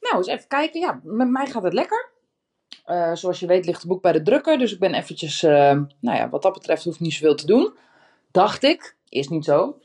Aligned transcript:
nou 0.00 0.16
eens 0.16 0.26
even 0.26 0.48
kijken. 0.48 0.80
Ja, 0.80 1.00
met 1.02 1.30
mij 1.30 1.46
gaat 1.46 1.62
het 1.62 1.72
lekker. 1.72 2.10
Eh, 2.84 3.14
zoals 3.14 3.40
je 3.40 3.46
weet 3.46 3.66
ligt 3.66 3.80
het 3.80 3.88
boek 3.88 4.02
bij 4.02 4.12
de 4.12 4.22
drukker. 4.22 4.58
Dus 4.58 4.72
ik 4.72 4.78
ben 4.78 4.94
eventjes, 4.94 5.42
eh, 5.42 5.80
nou 6.00 6.16
ja, 6.16 6.28
wat 6.28 6.42
dat 6.42 6.52
betreft 6.52 6.84
hoeft 6.84 7.00
niet 7.00 7.12
zoveel 7.12 7.34
te 7.34 7.46
doen. 7.46 7.74
Dacht 8.30 8.62
ik. 8.62 8.96
Is 9.08 9.28
niet 9.28 9.44
zo. 9.44 9.78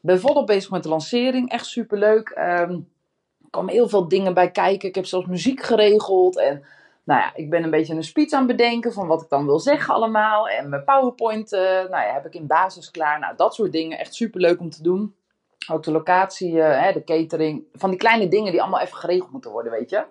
Ben 0.00 0.20
volop 0.20 0.46
bezig 0.46 0.70
met 0.70 0.82
de 0.82 0.88
lancering. 0.88 1.50
Echt 1.50 1.66
superleuk. 1.66 2.28
Ehm, 2.28 2.70
er 2.70 3.50
komen 3.50 3.72
heel 3.72 3.88
veel 3.88 4.08
dingen 4.08 4.34
bij 4.34 4.50
kijken. 4.50 4.88
Ik 4.88 4.94
heb 4.94 5.06
zelfs 5.06 5.26
muziek 5.26 5.62
geregeld. 5.62 6.38
En 6.38 6.64
nou 7.04 7.20
ja, 7.20 7.34
ik 7.34 7.50
ben 7.50 7.62
een 7.62 7.70
beetje 7.70 7.94
een 7.94 8.04
speech 8.04 8.32
aan 8.32 8.48
het 8.48 8.56
bedenken 8.56 8.92
van 8.92 9.06
wat 9.06 9.22
ik 9.22 9.28
dan 9.28 9.46
wil 9.46 9.58
zeggen 9.58 9.94
allemaal. 9.94 10.48
En 10.48 10.68
mijn 10.68 10.84
PowerPoint 10.84 11.52
uh, 11.52 11.60
nou 11.60 11.90
ja, 11.90 12.12
heb 12.12 12.26
ik 12.26 12.34
in 12.34 12.46
basis 12.46 12.90
klaar. 12.90 13.18
Nou, 13.18 13.36
dat 13.36 13.54
soort 13.54 13.72
dingen. 13.72 13.98
Echt 13.98 14.14
superleuk 14.14 14.60
om 14.60 14.70
te 14.70 14.82
doen. 14.82 15.14
Ook 15.70 15.82
de 15.82 15.92
locatie, 15.92 16.52
uh, 16.52 16.92
de 16.92 17.04
catering. 17.04 17.64
Van 17.72 17.90
die 17.90 17.98
kleine 17.98 18.28
dingen 18.28 18.52
die 18.52 18.60
allemaal 18.60 18.80
even 18.80 18.96
geregeld 18.96 19.30
moeten 19.30 19.50
worden, 19.50 19.72
weet 19.72 19.90
je. 19.90 20.04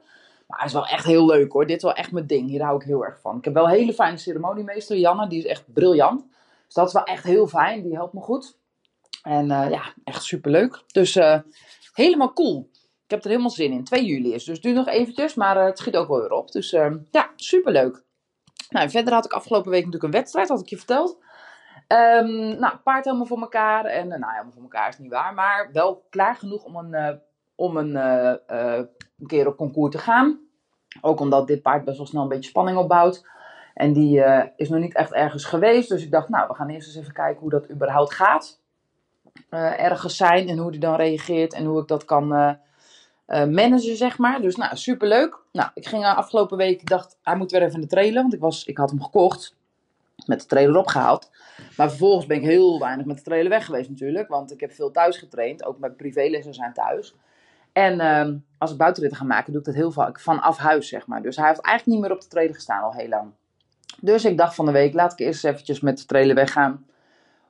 Maar 0.47 0.59
het 0.59 0.67
is 0.67 0.73
wel 0.73 0.88
echt 0.88 1.05
heel 1.05 1.25
leuk 1.25 1.51
hoor. 1.51 1.66
Dit 1.66 1.75
is 1.77 1.83
wel 1.83 1.93
echt 1.93 2.11
mijn 2.11 2.27
ding. 2.27 2.49
Hier 2.49 2.63
hou 2.63 2.75
ik 2.75 2.88
heel 2.88 3.05
erg 3.05 3.19
van. 3.21 3.38
Ik 3.38 3.43
heb 3.43 3.53
wel 3.53 3.63
een 3.63 3.69
hele 3.69 3.93
fijne 3.93 4.17
ceremoniemeester, 4.17 4.97
Janne. 4.97 5.27
Die 5.27 5.39
is 5.39 5.45
echt 5.45 5.73
briljant. 5.73 6.25
Dus 6.66 6.73
dat 6.73 6.88
is 6.88 6.93
wel 6.93 7.03
echt 7.03 7.23
heel 7.23 7.47
fijn. 7.47 7.83
Die 7.83 7.95
helpt 7.95 8.13
me 8.13 8.19
goed. 8.19 8.57
En 9.23 9.45
uh, 9.45 9.69
ja, 9.69 9.93
echt 10.03 10.23
superleuk. 10.23 10.83
Dus 10.88 11.16
uh, 11.16 11.39
helemaal 11.94 12.33
cool. 12.33 12.69
Ik 13.03 13.16
heb 13.16 13.23
er 13.23 13.29
helemaal 13.29 13.49
zin 13.49 13.71
in. 13.71 13.83
2 13.83 14.05
juli 14.05 14.33
is. 14.33 14.44
Dus 14.44 14.61
duurt 14.61 14.75
nog 14.75 14.88
eventjes. 14.88 15.33
Maar 15.33 15.66
het 15.66 15.77
schiet 15.77 15.95
ook 15.95 16.07
wel 16.07 16.19
weer 16.19 16.31
op. 16.31 16.51
Dus 16.51 16.69
ja, 17.11 17.29
superleuk. 17.35 18.03
Nou, 18.69 18.89
verder 18.89 19.13
had 19.13 19.25
ik 19.25 19.31
afgelopen 19.31 19.71
week 19.71 19.85
natuurlijk 19.85 20.13
een 20.13 20.19
wedstrijd. 20.19 20.49
Had 20.49 20.59
ik 20.59 20.69
je 20.69 20.77
verteld. 20.77 21.17
Um, 21.91 22.59
nou, 22.59 22.77
paard 22.83 23.05
helemaal 23.05 23.25
voor 23.25 23.39
elkaar. 23.39 23.85
En 23.85 24.07
nou, 24.07 24.31
helemaal 24.31 24.51
voor 24.51 24.61
elkaar 24.61 24.89
is 24.89 24.97
niet 24.97 25.11
waar. 25.11 25.33
Maar 25.33 25.69
wel 25.73 26.05
klaar 26.09 26.35
genoeg 26.35 26.63
om 26.63 26.75
een, 26.75 27.19
om 27.55 27.77
een, 27.77 27.95
een 27.95 29.27
keer 29.27 29.47
op 29.47 29.57
concours 29.57 29.91
te 29.91 30.01
gaan. 30.01 30.39
Ook 31.01 31.19
omdat 31.19 31.47
dit 31.47 31.61
paard 31.61 31.83
best 31.83 31.97
wel 31.97 32.05
snel 32.05 32.21
een 32.21 32.27
beetje 32.27 32.49
spanning 32.49 32.77
opbouwt. 32.77 33.27
En 33.73 33.93
die 33.93 34.23
is 34.55 34.69
nog 34.69 34.79
niet 34.79 34.95
echt 34.95 35.13
ergens 35.13 35.45
geweest. 35.45 35.89
Dus 35.89 36.03
ik 36.03 36.11
dacht, 36.11 36.29
nou, 36.29 36.47
we 36.47 36.53
gaan 36.53 36.69
eerst 36.69 36.87
eens 36.87 36.97
even 36.97 37.13
kijken 37.13 37.41
hoe 37.41 37.49
dat 37.49 37.69
überhaupt 37.69 38.13
gaat. 38.13 38.61
Ergens 39.49 40.17
zijn 40.17 40.47
en 40.47 40.57
hoe 40.57 40.71
die 40.71 40.79
dan 40.79 40.95
reageert 40.95 41.53
en 41.53 41.65
hoe 41.65 41.81
ik 41.81 41.87
dat 41.87 42.05
kan 42.05 42.27
managen, 43.27 43.95
zeg 43.95 44.17
maar. 44.17 44.41
Dus 44.41 44.55
nou, 44.55 44.75
superleuk. 44.75 45.39
Nou, 45.51 45.69
ik 45.73 45.87
ging 45.87 46.05
afgelopen 46.05 46.57
week, 46.57 46.89
dacht, 46.89 47.17
hij 47.21 47.35
moet 47.35 47.51
weer 47.51 47.61
even 47.61 47.75
in 47.75 47.81
de 47.81 47.87
trailer. 47.87 48.21
Want 48.21 48.33
ik, 48.33 48.39
was, 48.39 48.65
ik 48.65 48.77
had 48.77 48.89
hem 48.89 49.03
gekocht, 49.03 49.57
met 50.25 50.39
de 50.39 50.45
trailer 50.45 50.78
opgehaald. 50.78 51.31
Maar 51.78 51.89
vervolgens 51.89 52.25
ben 52.25 52.38
ik 52.38 52.44
heel 52.44 52.80
weinig 52.80 53.06
met 53.06 53.17
de 53.17 53.23
trailer 53.23 53.50
weg 53.50 53.66
geweest 53.66 53.89
natuurlijk. 53.89 54.28
Want 54.28 54.52
ik 54.52 54.59
heb 54.59 54.72
veel 54.72 54.92
thuis 54.92 55.17
getraind, 55.17 55.66
ook 55.66 55.80
mijn 55.80 55.95
privélessen 55.95 56.53
zijn 56.53 56.73
thuis. 56.73 57.16
En 57.72 58.00
uh, 58.00 58.36
als 58.58 58.72
ik 58.72 58.78
buitenritten 58.78 59.20
ga 59.20 59.25
maken, 59.25 59.52
doe 59.52 59.62
ik 59.62 59.68
dat 59.68 59.75
heel 59.75 59.91
vaak 59.91 60.19
vanaf 60.19 60.58
huis, 60.58 60.88
zeg 60.88 61.08
maar. 61.08 61.22
Dus 61.22 61.35
hij 61.35 61.47
heeft 61.47 61.62
eigenlijk 61.62 61.97
niet 61.97 62.08
meer 62.08 62.18
op 62.18 62.24
de 62.24 62.29
trailer 62.29 62.56
gestaan 62.56 62.84
al 62.84 62.94
heel 62.94 63.08
lang. 63.08 63.31
Dus 64.02 64.25
ik 64.25 64.38
dacht 64.38 64.56
van 64.56 64.66
de 64.66 64.72
week, 64.72 64.94
laat 64.94 65.12
ik 65.12 65.19
eerst 65.19 65.44
eens 65.44 65.53
eventjes 65.53 65.79
met 65.79 65.97
de 65.97 66.06
trailer 66.06 66.35
weggaan. 66.35 66.85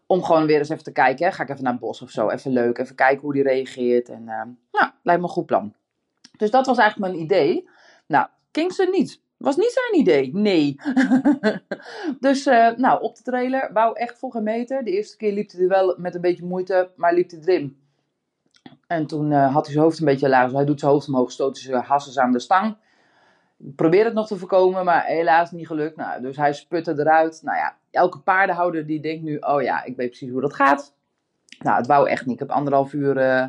Om 0.05 0.23
gewoon 0.23 0.45
weer 0.45 0.57
eens 0.57 0.69
even 0.69 0.83
te 0.83 0.91
kijken. 0.91 1.33
Ga 1.33 1.43
ik 1.43 1.49
even 1.49 1.63
naar 1.63 1.71
het 1.71 1.81
bos 1.81 2.01
of 2.01 2.09
zo. 2.09 2.29
Even 2.29 2.51
leuk. 2.51 2.77
Even 2.77 2.95
kijken 2.95 3.21
hoe 3.21 3.33
die 3.33 3.43
reageert. 3.43 4.09
En 4.09 4.21
uh, 4.21 4.41
nou, 4.71 4.91
lijkt 5.03 5.21
me 5.21 5.27
een 5.27 5.33
goed 5.33 5.45
plan. 5.45 5.73
Dus 6.37 6.51
dat 6.51 6.65
was 6.65 6.77
eigenlijk 6.77 7.11
mijn 7.11 7.23
idee. 7.23 7.69
Nou, 8.07 8.27
Kingston 8.51 8.91
niet. 8.91 9.21
Was 9.39 9.55
niet 9.55 9.71
zijn 9.71 10.01
idee. 10.01 10.35
Nee. 10.35 10.75
dus 12.19 12.47
uh, 12.47 12.71
nou, 12.75 13.01
op 13.01 13.15
de 13.15 13.23
trailer. 13.23 13.69
Wou 13.73 13.97
echt 13.97 14.19
voor 14.19 14.43
meter. 14.43 14.83
De 14.83 14.91
eerste 14.91 15.17
keer 15.17 15.33
liep 15.33 15.51
hij 15.51 15.61
er 15.61 15.67
wel 15.67 15.95
met 15.97 16.15
een 16.15 16.21
beetje 16.21 16.45
moeite. 16.45 16.91
Maar 16.95 17.13
liep 17.13 17.29
hij 17.29 17.39
erin. 17.39 17.77
En 18.87 19.05
toen 19.05 19.31
uh, 19.31 19.53
had 19.53 19.63
hij 19.63 19.73
zijn 19.73 19.83
hoofd 19.83 19.99
een 19.99 20.05
beetje 20.05 20.29
laag. 20.29 20.45
Dus 20.45 20.53
hij 20.53 20.65
doet 20.65 20.79
zijn 20.79 20.91
hoofd 20.91 21.07
omhoog, 21.07 21.31
stoot 21.31 21.57
zijn 21.57 21.83
hassen 21.83 22.21
aan 22.21 22.31
de 22.31 22.39
stang. 22.39 22.77
Probeer 23.57 24.05
het 24.05 24.13
nog 24.13 24.27
te 24.27 24.37
voorkomen, 24.37 24.85
maar 24.85 25.05
helaas 25.05 25.51
niet 25.51 25.67
gelukt. 25.67 25.95
Nou, 25.95 26.21
dus 26.21 26.37
hij 26.37 26.53
sputte 26.53 26.91
eruit. 26.91 27.39
Nou 27.43 27.57
ja, 27.57 27.75
elke 27.91 28.19
paardenhouder 28.19 28.85
die 28.85 29.01
denkt 29.01 29.23
nu, 29.23 29.37
oh 29.37 29.61
ja, 29.61 29.83
ik 29.83 29.95
weet 29.95 30.07
precies 30.09 30.31
hoe 30.31 30.41
dat 30.41 30.53
gaat. 30.53 30.95
Nou, 31.59 31.77
het 31.77 31.87
wou 31.87 32.09
echt 32.09 32.25
niet. 32.25 32.33
Ik 32.33 32.47
heb 32.47 32.57
anderhalf 32.57 32.93
uur 32.93 33.17
uh, 33.17 33.45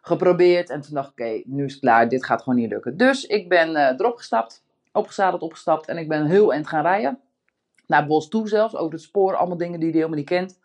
geprobeerd. 0.00 0.70
En 0.70 0.80
toen 0.80 0.94
dacht 0.94 1.12
ik, 1.14 1.26
oké, 1.26 1.42
nu 1.44 1.64
is 1.64 1.72
het 1.72 1.80
klaar. 1.80 2.08
Dit 2.08 2.24
gaat 2.24 2.42
gewoon 2.42 2.58
niet 2.58 2.70
lukken. 2.70 2.96
Dus 2.96 3.26
ik 3.26 3.48
ben 3.48 3.76
erop 3.76 4.16
gestapt. 4.16 4.64
Opgezadeld, 4.96 5.42
opgestapt. 5.42 5.86
En 5.86 5.98
ik 5.98 6.08
ben 6.08 6.26
heel 6.26 6.52
eind 6.52 6.66
gaan 6.66 6.82
rijden. 6.82 7.18
Naar 7.86 8.06
bos 8.06 8.28
toe 8.28 8.48
zelfs. 8.48 8.76
Over 8.76 8.92
het 8.92 9.02
spoor. 9.02 9.36
Allemaal 9.36 9.56
dingen 9.56 9.80
die 9.80 9.88
hij 9.88 9.98
helemaal 9.98 10.18
niet 10.18 10.28
kent. 10.28 10.58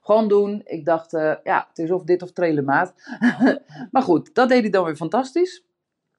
Gewoon 0.00 0.28
doen. 0.28 0.60
Ik 0.64 0.84
dacht, 0.84 1.12
uh, 1.12 1.34
ja, 1.44 1.66
het 1.68 1.78
is 1.78 1.90
of 1.90 2.02
dit 2.02 2.22
of 2.22 2.32
trailermaat. 2.32 2.94
maar 3.92 4.02
goed, 4.02 4.34
dat 4.34 4.48
deed 4.48 4.60
hij 4.60 4.70
dan 4.70 4.84
weer 4.84 4.96
fantastisch. 4.96 5.64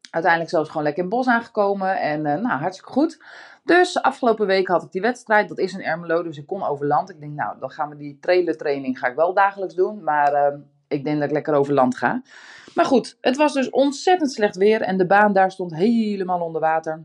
Uiteindelijk 0.10 0.52
zelfs 0.52 0.70
gewoon 0.70 0.84
lekker 0.84 1.04
in 1.04 1.10
het 1.10 1.18
bos 1.18 1.28
aangekomen. 1.28 2.00
En 2.00 2.20
uh, 2.20 2.34
nou, 2.34 2.60
hartstikke 2.60 2.92
goed. 2.92 3.24
Dus 3.64 4.02
afgelopen 4.02 4.48
week 4.48 4.68
had 4.68 4.84
ik 4.84 4.92
die 4.92 5.02
wedstrijd. 5.02 5.50
Dat 5.50 5.58
is 5.58 5.74
in 5.74 5.82
Ermelo, 5.82 6.24
dus 6.24 6.38
ik 6.38 6.48
kon 6.48 6.64
over 6.64 6.86
land. 6.86 7.10
Ik 7.10 7.20
denk, 7.20 7.34
nou, 7.34 7.60
dan 7.60 7.70
gaan 7.70 7.90
we 7.90 7.98
die 7.98 8.18
trailertraining 8.20 9.00
ga 9.00 9.08
ik 9.08 9.16
wel 9.16 9.34
dagelijks 9.34 9.76
doen. 9.76 10.04
Maar 10.04 10.34
uh, 10.34 10.60
ik 10.88 11.04
denk 11.04 11.20
dat 11.20 11.28
ik 11.28 11.34
lekker 11.34 11.54
over 11.54 11.74
land 11.74 11.98
ga. 11.98 12.22
Maar 12.74 12.86
goed, 12.86 13.18
het 13.22 13.38
was 13.38 13.54
dus 13.54 13.70
ontzettend 13.70 14.32
slecht 14.32 14.56
weer. 14.56 14.82
En 14.82 14.98
de 14.98 15.06
baan 15.06 15.34
daar 15.34 15.52
stond 15.52 15.76
helemaal 15.76 16.42
onder 16.42 16.62
water. 16.62 17.04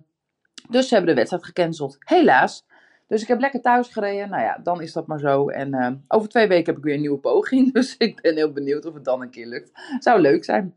Dus 0.69 0.89
ze 0.89 0.95
hebben 0.95 1.11
de 1.11 1.17
wedstrijd 1.17 1.45
gecanceld. 1.45 1.97
Helaas. 1.99 2.67
Dus 3.07 3.23
ik 3.23 3.29
heb 3.29 3.41
lekker 3.41 3.61
thuis 3.61 3.89
gereden. 3.89 4.31
Nou 4.31 4.43
ja, 4.43 4.59
dan 4.63 4.81
is 4.81 4.93
dat 4.93 5.07
maar 5.07 5.19
zo. 5.19 5.49
En 5.49 5.75
uh, 5.75 5.91
over 6.09 6.29
twee 6.29 6.49
weken 6.49 6.67
heb 6.67 6.77
ik 6.77 6.85
weer 6.85 6.95
een 6.95 7.01
nieuwe 7.01 7.19
poging. 7.19 7.73
Dus 7.73 7.97
ik 7.97 8.21
ben 8.21 8.35
heel 8.35 8.53
benieuwd 8.53 8.85
of 8.85 8.95
het 8.95 9.05
dan 9.05 9.23
een 9.23 9.31
keer 9.31 9.47
lukt. 9.47 9.71
Zou 9.99 10.21
leuk 10.21 10.45
zijn. 10.45 10.75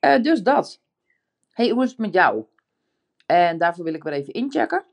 Uh, 0.00 0.22
dus 0.22 0.42
dat. 0.42 0.80
Hey, 1.52 1.68
hoe 1.68 1.84
is 1.84 1.90
het 1.90 1.98
met 1.98 2.12
jou? 2.12 2.44
En 3.26 3.58
daarvoor 3.58 3.84
wil 3.84 3.94
ik 3.94 4.02
weer 4.02 4.12
even 4.12 4.32
inchecken. 4.32 4.84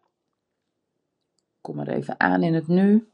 Kom 1.61 1.75
maar 1.75 1.87
even 1.87 2.19
aan 2.19 2.43
in 2.43 2.53
het 2.53 2.67
nu. 2.67 3.09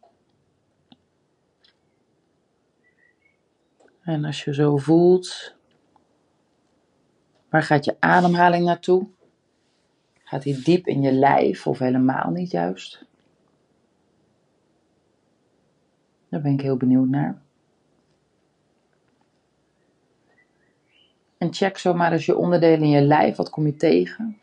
En 4.01 4.25
als 4.25 4.43
je 4.43 4.53
zo 4.53 4.77
voelt, 4.77 5.55
waar 7.49 7.63
gaat 7.63 7.85
je 7.85 7.95
ademhaling 7.99 8.65
naartoe? 8.65 9.07
Gaat 10.31 10.43
die 10.43 10.61
diep 10.61 10.87
in 10.87 11.01
je 11.01 11.11
lijf 11.11 11.67
of 11.67 11.79
helemaal 11.79 12.29
niet 12.29 12.51
juist? 12.51 13.05
Daar 16.29 16.41
ben 16.41 16.53
ik 16.53 16.61
heel 16.61 16.77
benieuwd 16.77 17.07
naar. 17.07 17.41
En 21.37 21.53
check 21.53 21.77
zomaar 21.77 22.11
eens 22.11 22.25
je 22.25 22.35
onderdelen 22.35 22.81
in 22.81 22.89
je 22.89 23.01
lijf. 23.01 23.35
Wat 23.35 23.49
kom 23.49 23.65
je 23.65 23.75
tegen? 23.75 24.39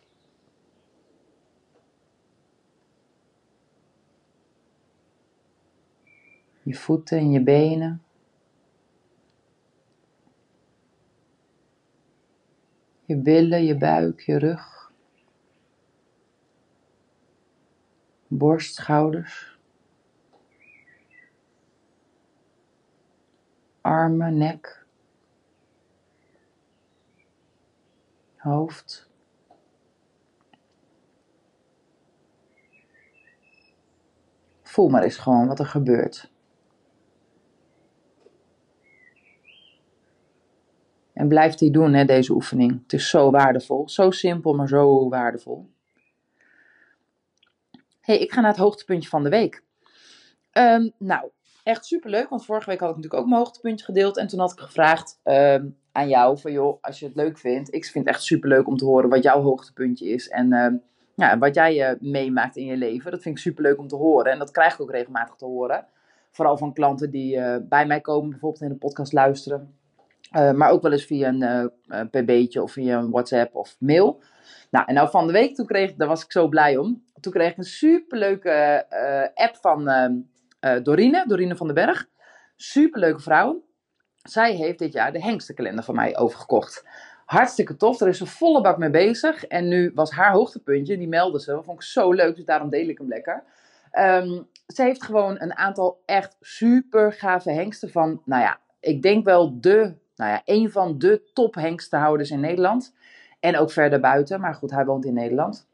Je 6.62 6.74
voeten 6.74 7.18
en 7.18 7.30
je 7.30 7.42
benen. 7.42 8.02
Je 13.04 13.16
billen, 13.16 13.64
je 13.64 13.76
buik, 13.76 14.20
je 14.20 14.38
rug. 14.38 14.87
Borst, 18.28 18.74
schouders. 18.74 19.58
Armen, 23.80 24.36
nek. 24.36 24.86
Hoofd. 28.36 29.10
Voel 34.62 34.88
maar 34.88 35.02
eens 35.02 35.16
gewoon 35.16 35.46
wat 35.46 35.58
er 35.58 35.66
gebeurt. 35.66 36.30
En 41.12 41.28
blijf 41.28 41.54
die 41.54 41.70
doen, 41.70 41.92
hè, 41.94 42.04
deze 42.04 42.32
oefening. 42.32 42.82
Het 42.82 42.92
is 42.92 43.10
zo 43.10 43.30
waardevol. 43.30 43.88
Zo 43.88 44.10
simpel, 44.10 44.54
maar 44.54 44.68
zo 44.68 45.08
waardevol. 45.08 45.68
Hey, 48.08 48.18
ik 48.18 48.32
ga 48.32 48.40
naar 48.40 48.50
het 48.50 48.60
hoogtepuntje 48.60 49.08
van 49.08 49.22
de 49.22 49.28
week. 49.28 49.62
Um, 50.52 50.92
nou, 50.98 51.30
echt 51.62 51.86
superleuk, 51.86 52.28
want 52.28 52.44
vorige 52.44 52.70
week 52.70 52.80
had 52.80 52.90
ik 52.90 52.96
natuurlijk 52.96 53.22
ook 53.22 53.28
mijn 53.28 53.40
hoogtepuntje 53.42 53.84
gedeeld. 53.84 54.16
En 54.16 54.26
toen 54.26 54.38
had 54.38 54.52
ik 54.52 54.58
gevraagd 54.58 55.20
um, 55.24 55.76
aan 55.92 56.08
jou 56.08 56.38
van 56.38 56.52
joh, 56.52 56.78
als 56.80 56.98
je 56.98 57.06
het 57.06 57.14
leuk 57.14 57.38
vindt. 57.38 57.74
Ik 57.74 57.84
vind 57.84 58.06
het 58.06 58.14
echt 58.14 58.24
super 58.24 58.48
leuk 58.48 58.66
om 58.66 58.76
te 58.76 58.84
horen 58.84 59.08
wat 59.08 59.22
jouw 59.22 59.40
hoogtepuntje 59.40 60.08
is. 60.08 60.28
En 60.28 60.52
ehm, 60.52 60.76
ja, 61.14 61.38
wat 61.38 61.54
jij 61.54 61.90
uh, 61.90 62.00
meemaakt 62.00 62.56
in 62.56 62.64
je 62.64 62.76
leven. 62.76 63.10
Dat 63.10 63.22
vind 63.22 63.36
ik 63.36 63.42
super 63.42 63.62
leuk 63.62 63.78
om 63.78 63.88
te 63.88 63.96
horen. 63.96 64.32
En 64.32 64.38
dat 64.38 64.50
krijg 64.50 64.74
ik 64.74 64.80
ook 64.80 64.90
regelmatig 64.90 65.34
te 65.34 65.44
horen. 65.44 65.86
Vooral 66.30 66.56
van 66.56 66.72
klanten 66.72 67.10
die 67.10 67.36
uh, 67.36 67.56
bij 67.62 67.86
mij 67.86 68.00
komen, 68.00 68.30
bijvoorbeeld 68.30 68.62
in 68.62 68.68
de 68.68 68.74
podcast 68.74 69.12
luisteren. 69.12 69.77
Uh, 70.36 70.52
maar 70.52 70.70
ook 70.70 70.82
wel 70.82 70.92
eens 70.92 71.04
via 71.04 71.28
een 71.28 72.10
pb'tje 72.10 72.62
of 72.62 72.72
via 72.72 72.98
een 72.98 73.10
WhatsApp 73.10 73.54
of 73.54 73.76
mail. 73.78 74.22
Nou, 74.70 74.86
en 74.86 74.94
nou 74.94 75.10
van 75.10 75.26
de 75.26 75.32
week, 75.32 75.54
toen 75.54 75.66
kreeg, 75.66 75.94
daar 75.94 76.08
was 76.08 76.24
ik 76.24 76.32
zo 76.32 76.48
blij 76.48 76.76
om. 76.76 77.04
Toen 77.20 77.32
kreeg 77.32 77.50
ik 77.50 77.56
een 77.56 77.64
superleuke 77.64 78.86
app 79.34 79.56
van 79.56 79.88
ehm, 79.88 80.82
Dorine, 80.82 81.24
Dorine 81.26 81.56
van 81.56 81.66
den 81.66 81.74
Berg. 81.74 82.08
Superleuke 82.56 83.20
vrouw. 83.20 83.64
Zij 84.22 84.54
heeft 84.54 84.78
dit 84.78 84.92
jaar 84.92 85.12
de 85.12 85.22
hengstenkalender 85.22 85.84
van 85.84 85.94
mij 85.94 86.16
overgekocht. 86.18 86.84
Hartstikke 87.24 87.76
tof, 87.76 88.00
er 88.00 88.08
is 88.08 88.20
een 88.20 88.26
volle 88.26 88.60
bak 88.60 88.78
mee 88.78 88.90
bezig. 88.90 89.44
En 89.44 89.68
nu 89.68 89.90
was 89.94 90.10
haar 90.10 90.32
hoogtepuntje, 90.32 90.98
die 90.98 91.08
meldde 91.08 91.40
ze. 91.40 91.50
Dat 91.50 91.64
vond 91.64 91.82
ik 91.82 91.88
zo 91.88 92.12
leuk, 92.12 92.36
dus 92.36 92.44
daarom 92.44 92.70
deel 92.70 92.88
ik 92.88 92.98
hem 92.98 93.08
lekker. 93.08 93.44
Um, 93.98 94.48
ze 94.66 94.82
heeft 94.82 95.04
gewoon 95.04 95.40
een 95.40 95.56
aantal 95.56 96.02
echt 96.04 96.36
super 96.40 97.12
gave 97.12 97.50
hengsten 97.50 97.90
van, 97.90 98.22
nou 98.24 98.42
ja, 98.42 98.60
ik 98.80 99.02
denk 99.02 99.24
wel 99.24 99.60
de, 99.60 99.94
nou 100.18 100.30
ja, 100.30 100.42
een 100.44 100.70
van 100.70 100.98
de 100.98 101.22
top 101.32 101.54
hengstenhouders 101.54 102.30
in 102.30 102.40
Nederland. 102.40 102.94
En 103.40 103.56
ook 103.56 103.70
verder 103.70 104.00
buiten, 104.00 104.40
maar 104.40 104.54
goed, 104.54 104.70
hij 104.70 104.84
woont 104.84 105.04
in 105.04 105.14
Nederland. 105.14 105.66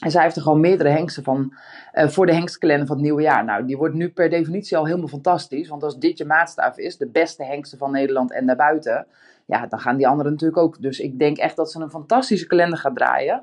En 0.00 0.10
zij 0.10 0.22
heeft 0.22 0.36
er 0.36 0.42
gewoon 0.42 0.60
meerdere 0.60 0.88
hengsten 0.88 1.22
van 1.22 1.56
uh, 1.92 2.08
voor 2.08 2.26
de 2.26 2.34
hengstkalender 2.34 2.86
van 2.86 2.96
het 2.96 3.04
nieuwe 3.04 3.22
jaar. 3.22 3.44
Nou, 3.44 3.66
die 3.66 3.76
wordt 3.76 3.94
nu 3.94 4.08
per 4.08 4.30
definitie 4.30 4.76
al 4.76 4.86
helemaal 4.86 5.08
fantastisch. 5.08 5.68
Want 5.68 5.82
als 5.82 5.98
dit 5.98 6.18
je 6.18 6.24
maatstaaf 6.24 6.78
is, 6.78 6.96
de 6.96 7.06
beste 7.06 7.44
hengsten 7.44 7.78
van 7.78 7.90
Nederland 7.90 8.32
en 8.32 8.46
daarbuiten. 8.46 9.06
Ja, 9.46 9.66
dan 9.66 9.78
gaan 9.78 9.96
die 9.96 10.08
anderen 10.08 10.32
natuurlijk 10.32 10.60
ook. 10.60 10.82
Dus 10.82 10.98
ik 10.98 11.18
denk 11.18 11.36
echt 11.36 11.56
dat 11.56 11.70
ze 11.70 11.80
een 11.80 11.90
fantastische 11.90 12.46
kalender 12.46 12.78
gaat 12.78 12.96
draaien. 12.96 13.42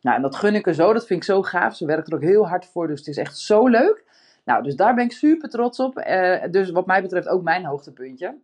Nou, 0.00 0.16
en 0.16 0.22
dat 0.22 0.36
gun 0.36 0.54
ik 0.54 0.66
er 0.66 0.74
zo. 0.74 0.92
Dat 0.92 1.06
vind 1.06 1.20
ik 1.20 1.26
zo 1.26 1.42
gaaf. 1.42 1.76
Ze 1.76 1.86
werkt 1.86 2.08
er 2.08 2.14
ook 2.14 2.22
heel 2.22 2.48
hard 2.48 2.66
voor. 2.66 2.86
Dus 2.86 2.98
het 2.98 3.08
is 3.08 3.16
echt 3.16 3.38
zo 3.38 3.68
leuk. 3.68 4.04
Nou, 4.44 4.62
dus 4.62 4.76
daar 4.76 4.94
ben 4.94 5.04
ik 5.04 5.12
super 5.12 5.48
trots 5.48 5.80
op. 5.80 5.98
Uh, 5.98 6.42
dus 6.50 6.70
wat 6.70 6.86
mij 6.86 7.02
betreft 7.02 7.28
ook 7.28 7.42
mijn 7.42 7.64
hoogtepuntje. 7.64 8.34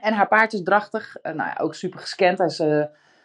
En 0.00 0.12
haar 0.12 0.28
paard 0.28 0.52
is 0.52 0.62
drachtig. 0.62 1.16
Uh, 1.16 1.32
nou 1.32 1.48
ja, 1.48 1.56
ook 1.60 1.74
super 1.74 2.00
gescand. 2.00 2.38
Hij 2.38 2.46
is 2.46 2.62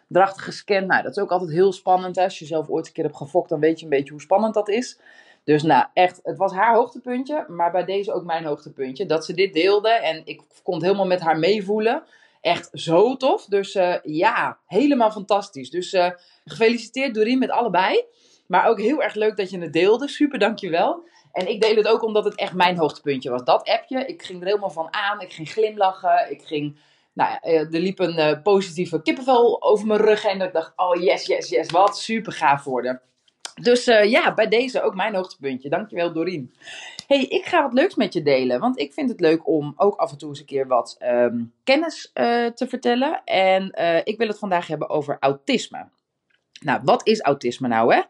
drachtig 0.07 0.43
gescand. 0.43 0.87
Nou, 0.87 1.03
dat 1.03 1.17
is 1.17 1.23
ook 1.23 1.31
altijd 1.31 1.51
heel 1.51 1.73
spannend. 1.73 2.15
Hè? 2.15 2.23
Als 2.23 2.39
je 2.39 2.45
zelf 2.45 2.69
ooit 2.69 2.87
een 2.87 2.93
keer 2.93 3.03
hebt 3.03 3.17
gefokt, 3.17 3.49
dan 3.49 3.59
weet 3.59 3.79
je 3.79 3.83
een 3.83 3.91
beetje 3.91 4.11
hoe 4.11 4.21
spannend 4.21 4.53
dat 4.53 4.69
is. 4.69 4.99
Dus 5.43 5.63
nou, 5.63 5.85
echt, 5.93 6.19
het 6.23 6.37
was 6.37 6.53
haar 6.53 6.75
hoogtepuntje, 6.75 7.45
maar 7.47 7.71
bij 7.71 7.85
deze 7.85 8.13
ook 8.13 8.23
mijn 8.23 8.45
hoogtepuntje. 8.45 9.05
Dat 9.05 9.25
ze 9.25 9.33
dit 9.33 9.53
deelde 9.53 9.89
en 9.89 10.21
ik 10.25 10.41
kon 10.63 10.73
het 10.73 10.83
helemaal 10.83 11.05
met 11.05 11.21
haar 11.21 11.39
meevoelen. 11.39 12.03
Echt 12.41 12.69
zo 12.71 13.17
tof. 13.17 13.45
Dus 13.45 13.75
uh, 13.75 13.95
ja, 14.03 14.57
helemaal 14.65 15.11
fantastisch. 15.11 15.69
Dus 15.69 15.97
gefeliciteerd 16.45 17.13
Doreen 17.13 17.39
met 17.39 17.49
allebei. 17.49 18.05
Maar 18.47 18.67
ook 18.67 18.79
heel 18.79 19.01
erg 19.01 19.13
leuk 19.13 19.37
dat 19.37 19.49
je 19.49 19.59
het 19.59 19.73
deelde. 19.73 20.07
Super, 20.07 20.39
dankjewel. 20.39 21.03
En 21.31 21.49
ik 21.49 21.61
deel 21.61 21.75
het 21.75 21.87
ook 21.87 22.03
omdat 22.03 22.23
het 22.23 22.35
echt 22.35 22.53
mijn 22.53 22.77
hoogtepuntje 22.77 23.29
was. 23.29 23.43
Dat 23.43 23.69
appje, 23.69 24.05
ik 24.05 24.23
ging 24.23 24.41
er 24.41 24.47
helemaal 24.47 24.69
van 24.69 24.93
aan. 24.93 25.21
Ik 25.21 25.33
ging 25.33 25.49
glimlachen. 25.49 26.31
Ik 26.31 26.41
ging 26.41 26.77
nou 27.17 27.29
ja, 27.29 27.41
eh, 27.41 27.59
er 27.59 27.79
liep 27.79 27.99
een 27.99 28.19
uh, 28.19 28.41
positieve 28.43 29.01
kippenvel 29.01 29.63
over 29.63 29.87
mijn 29.87 29.99
rug 29.99 30.23
en 30.23 30.41
ik 30.41 30.53
dacht, 30.53 30.73
oh 30.75 31.01
yes, 31.01 31.25
yes, 31.25 31.49
yes, 31.49 31.71
wat 31.71 31.97
super 31.97 32.31
gaaf 32.31 32.63
worden. 32.63 33.01
Dus 33.61 33.87
uh, 33.87 34.03
ja, 34.03 34.33
bij 34.33 34.47
deze 34.47 34.81
ook 34.81 34.95
mijn 34.95 35.15
hoogtepuntje. 35.15 35.69
Dankjewel 35.69 36.13
Dorien. 36.13 36.53
hey, 37.07 37.23
ik 37.23 37.45
ga 37.45 37.61
wat 37.61 37.73
leuks 37.73 37.95
met 37.95 38.13
je 38.13 38.21
delen, 38.21 38.59
want 38.59 38.79
ik 38.79 38.93
vind 38.93 39.09
het 39.09 39.19
leuk 39.19 39.47
om 39.47 39.73
ook 39.77 39.95
af 39.95 40.11
en 40.11 40.17
toe 40.17 40.29
eens 40.29 40.39
een 40.39 40.45
keer 40.45 40.67
wat 40.67 40.97
um, 41.03 41.53
kennis 41.63 42.11
te 42.53 42.65
vertellen. 42.67 43.21
En 43.23 43.71
ik 44.03 44.17
wil 44.17 44.27
het 44.27 44.39
vandaag 44.39 44.67
hebben 44.67 44.89
over 44.89 45.17
autisme. 45.19 45.89
Nou, 46.61 46.79
wat 46.83 47.07
is 47.07 47.21
autisme 47.21 47.67
nou 47.67 47.93
hè? 47.93 48.01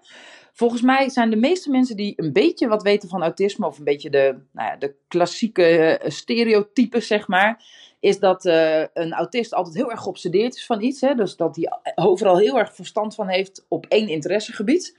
Volgens 0.57 0.81
mij 0.81 1.09
zijn 1.09 1.29
de 1.29 1.35
meeste 1.35 1.69
mensen 1.69 1.95
die 1.95 2.13
een 2.15 2.33
beetje 2.33 2.67
wat 2.67 2.83
weten 2.83 3.09
van 3.09 3.21
autisme, 3.21 3.65
of 3.65 3.77
een 3.77 3.83
beetje 3.83 4.09
de, 4.09 4.37
nou 4.51 4.69
ja, 4.69 4.75
de 4.75 4.95
klassieke 5.07 5.99
stereotypen, 6.05 7.03
zeg 7.03 7.27
maar, 7.27 7.63
is 7.99 8.19
dat 8.19 8.45
uh, 8.45 8.83
een 8.93 9.13
autist 9.13 9.53
altijd 9.53 9.75
heel 9.75 9.91
erg 9.91 10.01
geobsedeerd 10.01 10.55
is 10.55 10.65
van 10.65 10.81
iets. 10.81 11.01
Hè? 11.01 11.15
Dus 11.15 11.35
dat 11.35 11.55
hij 11.55 11.95
overal 11.95 12.37
heel 12.37 12.57
erg 12.57 12.75
verstand 12.75 13.15
van 13.15 13.27
heeft 13.27 13.65
op 13.67 13.85
één 13.85 14.07
interessegebied. 14.07 14.97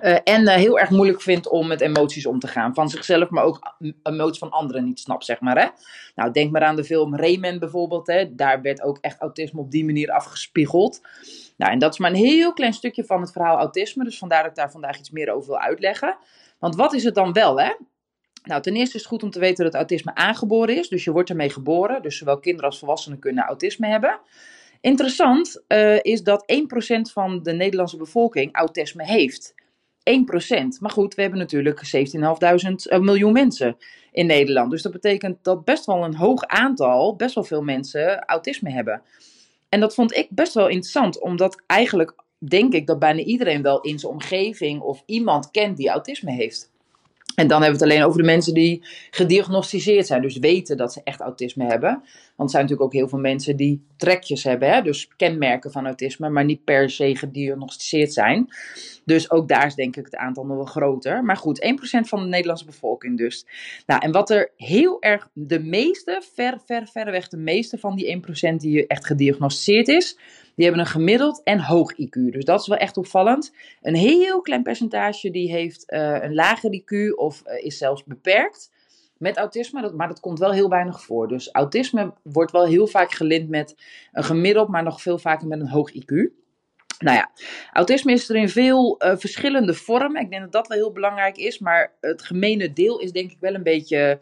Uh, 0.00 0.18
en 0.24 0.42
uh, 0.42 0.54
heel 0.54 0.78
erg 0.78 0.90
moeilijk 0.90 1.22
vindt 1.22 1.48
om 1.48 1.66
met 1.66 1.80
emoties 1.80 2.26
om 2.26 2.38
te 2.38 2.46
gaan. 2.46 2.74
Van 2.74 2.88
zichzelf, 2.88 3.30
maar 3.30 3.44
ook 3.44 3.76
emoties 4.02 4.38
van 4.38 4.50
anderen 4.50 4.84
niet 4.84 5.00
snapt, 5.00 5.24
zeg 5.24 5.40
maar. 5.40 5.58
Hè? 5.58 5.68
Nou, 6.14 6.32
denk 6.32 6.50
maar 6.50 6.62
aan 6.62 6.76
de 6.76 6.84
film 6.84 7.16
Rayman 7.16 7.58
bijvoorbeeld. 7.58 8.06
Hè? 8.06 8.34
Daar 8.34 8.62
werd 8.62 8.82
ook 8.82 8.98
echt 9.00 9.20
autisme 9.20 9.60
op 9.60 9.70
die 9.70 9.84
manier 9.84 10.10
afgespiegeld. 10.10 11.00
Nou, 11.56 11.72
en 11.72 11.78
dat 11.78 11.92
is 11.92 11.98
maar 11.98 12.10
een 12.10 12.16
heel 12.16 12.52
klein 12.52 12.72
stukje 12.72 13.04
van 13.04 13.20
het 13.20 13.32
verhaal 13.32 13.58
autisme. 13.58 14.04
Dus 14.04 14.18
vandaar 14.18 14.42
dat 14.42 14.50
ik 14.50 14.56
daar 14.56 14.70
vandaag 14.70 14.98
iets 14.98 15.10
meer 15.10 15.32
over 15.32 15.48
wil 15.48 15.60
uitleggen. 15.60 16.16
Want 16.58 16.76
wat 16.76 16.94
is 16.94 17.04
het 17.04 17.14
dan 17.14 17.32
wel, 17.32 17.60
hè? 17.60 17.72
Nou, 18.42 18.62
ten 18.62 18.74
eerste 18.74 18.96
is 18.96 19.02
het 19.02 19.10
goed 19.10 19.22
om 19.22 19.30
te 19.30 19.38
weten 19.38 19.64
dat 19.64 19.74
autisme 19.74 20.14
aangeboren 20.14 20.76
is. 20.76 20.88
Dus 20.88 21.04
je 21.04 21.12
wordt 21.12 21.30
ermee 21.30 21.50
geboren. 21.50 22.02
Dus 22.02 22.16
zowel 22.16 22.38
kinderen 22.38 22.70
als 22.70 22.78
volwassenen 22.78 23.18
kunnen 23.18 23.44
autisme 23.44 23.86
hebben. 23.86 24.20
Interessant 24.80 25.62
uh, 25.68 25.98
is 26.02 26.22
dat 26.22 26.52
1% 26.52 27.12
van 27.12 27.42
de 27.42 27.52
Nederlandse 27.52 27.96
bevolking 27.96 28.54
autisme 28.54 29.04
heeft. 29.04 29.54
1%. 30.10 30.80
Maar 30.80 30.90
goed, 30.90 31.14
we 31.14 31.22
hebben 31.22 31.40
natuurlijk 31.40 31.82
17.500 31.96 32.02
uh, 32.12 32.98
miljoen 32.98 33.32
mensen 33.32 33.76
in 34.12 34.26
Nederland. 34.26 34.70
Dus 34.70 34.82
dat 34.82 34.92
betekent 34.92 35.38
dat 35.42 35.64
best 35.64 35.86
wel 35.86 36.04
een 36.04 36.16
hoog 36.16 36.46
aantal, 36.46 37.16
best 37.16 37.34
wel 37.34 37.44
veel 37.44 37.62
mensen 37.62 38.24
autisme 38.24 38.70
hebben. 38.70 39.02
En 39.68 39.80
dat 39.80 39.94
vond 39.94 40.14
ik 40.14 40.26
best 40.30 40.54
wel 40.54 40.68
interessant, 40.68 41.20
omdat 41.20 41.62
eigenlijk 41.66 42.14
denk 42.38 42.72
ik 42.72 42.86
dat 42.86 42.98
bijna 42.98 43.20
iedereen 43.20 43.62
wel 43.62 43.80
in 43.80 43.98
zijn 43.98 44.12
omgeving 44.12 44.80
of 44.80 45.02
iemand 45.06 45.50
kent 45.50 45.76
die 45.76 45.88
autisme 45.88 46.30
heeft. 46.30 46.70
En 47.34 47.46
dan 47.46 47.62
hebben 47.62 47.78
we 47.78 47.84
het 47.84 47.92
alleen 47.92 48.06
over 48.06 48.20
de 48.20 48.26
mensen 48.26 48.54
die 48.54 48.84
gediagnosticeerd 49.10 50.06
zijn, 50.06 50.22
dus 50.22 50.38
weten 50.38 50.76
dat 50.76 50.92
ze 50.92 51.00
echt 51.04 51.20
autisme 51.20 51.64
hebben. 51.64 51.90
Want 51.90 52.02
er 52.36 52.48
zijn 52.48 52.62
natuurlijk 52.62 52.82
ook 52.82 52.92
heel 52.92 53.08
veel 53.08 53.18
mensen 53.18 53.56
die 53.56 53.86
trekjes 53.96 54.44
hebben, 54.44 54.72
hè? 54.72 54.82
dus 54.82 55.08
kenmerken 55.16 55.72
van 55.72 55.86
autisme, 55.86 56.28
maar 56.28 56.44
niet 56.44 56.64
per 56.64 56.90
se 56.90 57.16
gediagnosticeerd 57.16 58.12
zijn. 58.12 58.48
Dus 59.04 59.30
ook 59.30 59.48
daar 59.48 59.66
is 59.66 59.74
denk 59.74 59.96
ik 59.96 60.04
het 60.04 60.16
aantal 60.16 60.46
nog 60.46 60.56
wel 60.56 60.64
groter. 60.64 61.24
Maar 61.24 61.36
goed, 61.36 61.74
1% 61.98 62.08
van 62.08 62.22
de 62.22 62.28
Nederlandse 62.28 62.64
bevolking 62.64 63.18
dus. 63.18 63.46
Nou, 63.86 64.00
en 64.00 64.12
wat 64.12 64.30
er 64.30 64.52
heel 64.56 65.00
erg, 65.00 65.28
de 65.32 65.60
meeste, 65.60 66.22
ver, 66.34 66.60
ver, 66.66 66.88
verreweg 66.88 67.28
de 67.28 67.36
meeste 67.36 67.78
van 67.78 67.96
die 67.96 68.22
1% 68.52 68.54
die 68.56 68.86
echt 68.86 69.06
gediagnosticeerd 69.06 69.88
is, 69.88 70.18
die 70.54 70.64
hebben 70.64 70.84
een 70.84 70.90
gemiddeld 70.90 71.42
en 71.42 71.60
hoog 71.60 71.92
IQ. 71.92 72.30
Dus 72.30 72.44
dat 72.44 72.60
is 72.60 72.66
wel 72.66 72.78
echt 72.78 72.96
opvallend. 72.96 73.54
Een 73.80 73.94
heel 73.94 74.40
klein 74.40 74.62
percentage 74.62 75.30
die 75.30 75.50
heeft 75.50 75.92
uh, 75.92 76.22
een 76.22 76.34
lager 76.34 76.82
IQ 76.82 77.14
of 77.14 77.42
uh, 77.46 77.64
is 77.64 77.78
zelfs 77.78 78.04
beperkt 78.04 78.70
met 79.22 79.36
autisme, 79.36 79.92
maar 79.96 80.08
dat 80.08 80.20
komt 80.20 80.38
wel 80.38 80.52
heel 80.52 80.68
weinig 80.68 81.02
voor. 81.02 81.28
Dus 81.28 81.50
autisme 81.52 82.12
wordt 82.22 82.52
wel 82.52 82.66
heel 82.66 82.86
vaak 82.86 83.12
gelint 83.12 83.48
met 83.48 83.76
een 84.12 84.24
gemiddeld, 84.24 84.68
maar 84.68 84.82
nog 84.82 85.02
veel 85.02 85.18
vaker 85.18 85.46
met 85.46 85.60
een 85.60 85.68
hoog 85.68 85.92
IQ. 85.92 86.41
Nou 86.98 87.16
ja, 87.16 87.30
autisme 87.72 88.12
is 88.12 88.28
er 88.28 88.36
in 88.36 88.48
veel 88.48 89.04
uh, 89.04 89.12
verschillende 89.16 89.74
vormen. 89.74 90.22
Ik 90.22 90.30
denk 90.30 90.42
dat 90.42 90.52
dat 90.52 90.68
wel 90.68 90.78
heel 90.78 90.92
belangrijk 90.92 91.36
is. 91.36 91.58
Maar 91.58 91.92
het 92.00 92.22
gemene 92.22 92.72
deel 92.72 92.98
is 92.98 93.12
denk 93.12 93.30
ik 93.30 93.36
wel 93.40 93.54
een 93.54 93.62
beetje 93.62 94.20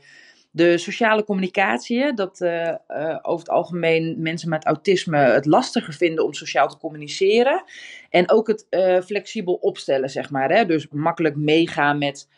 de 0.51 0.79
sociale 0.79 1.25
communicatie. 1.25 2.15
Dat 2.15 2.41
uh, 2.41 2.75
uh, 2.89 3.19
over 3.23 3.39
het 3.39 3.49
algemeen 3.49 4.15
mensen 4.19 4.49
met 4.49 4.65
autisme 4.65 5.19
het 5.19 5.47
lastiger 5.47 5.93
vinden 5.93 6.25
om 6.25 6.33
sociaal 6.33 6.69
te 6.69 6.79
communiceren. 6.79 7.65
En 8.11 8.31
ook 8.31 8.47
het 8.47 8.67
flexibel 9.05 9.55
opstellen, 9.55 10.09
zeg 10.09 10.31
maar. 10.31 10.51
Hè? 10.51 10.67
Dus 10.67 10.89
makkelijk 10.89 11.37
meegaan 11.37 11.99
met 11.99 12.29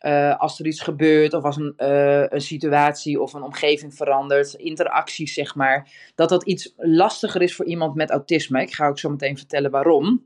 uh, 0.00 0.36
als 0.38 0.58
er 0.58 0.66
iets 0.66 0.80
gebeurt 0.80 1.34
of 1.34 1.44
als 1.44 1.56
een, 1.56 1.74
uh, 1.78 2.24
een 2.28 2.40
situatie 2.40 3.20
of 3.20 3.32
een 3.32 3.42
omgeving 3.42 3.94
verandert, 3.94 4.54
interacties 4.54 5.34
zeg 5.34 5.54
maar, 5.54 5.90
dat 6.14 6.28
dat 6.28 6.44
iets 6.44 6.74
lastiger 6.76 7.42
is 7.42 7.56
voor 7.56 7.64
iemand 7.64 7.94
met 7.94 8.10
autisme. 8.10 8.62
Ik 8.62 8.74
ga 8.74 8.88
ook 8.88 8.98
zo 8.98 9.10
meteen 9.10 9.36
vertellen 9.36 9.70
waarom. 9.70 10.24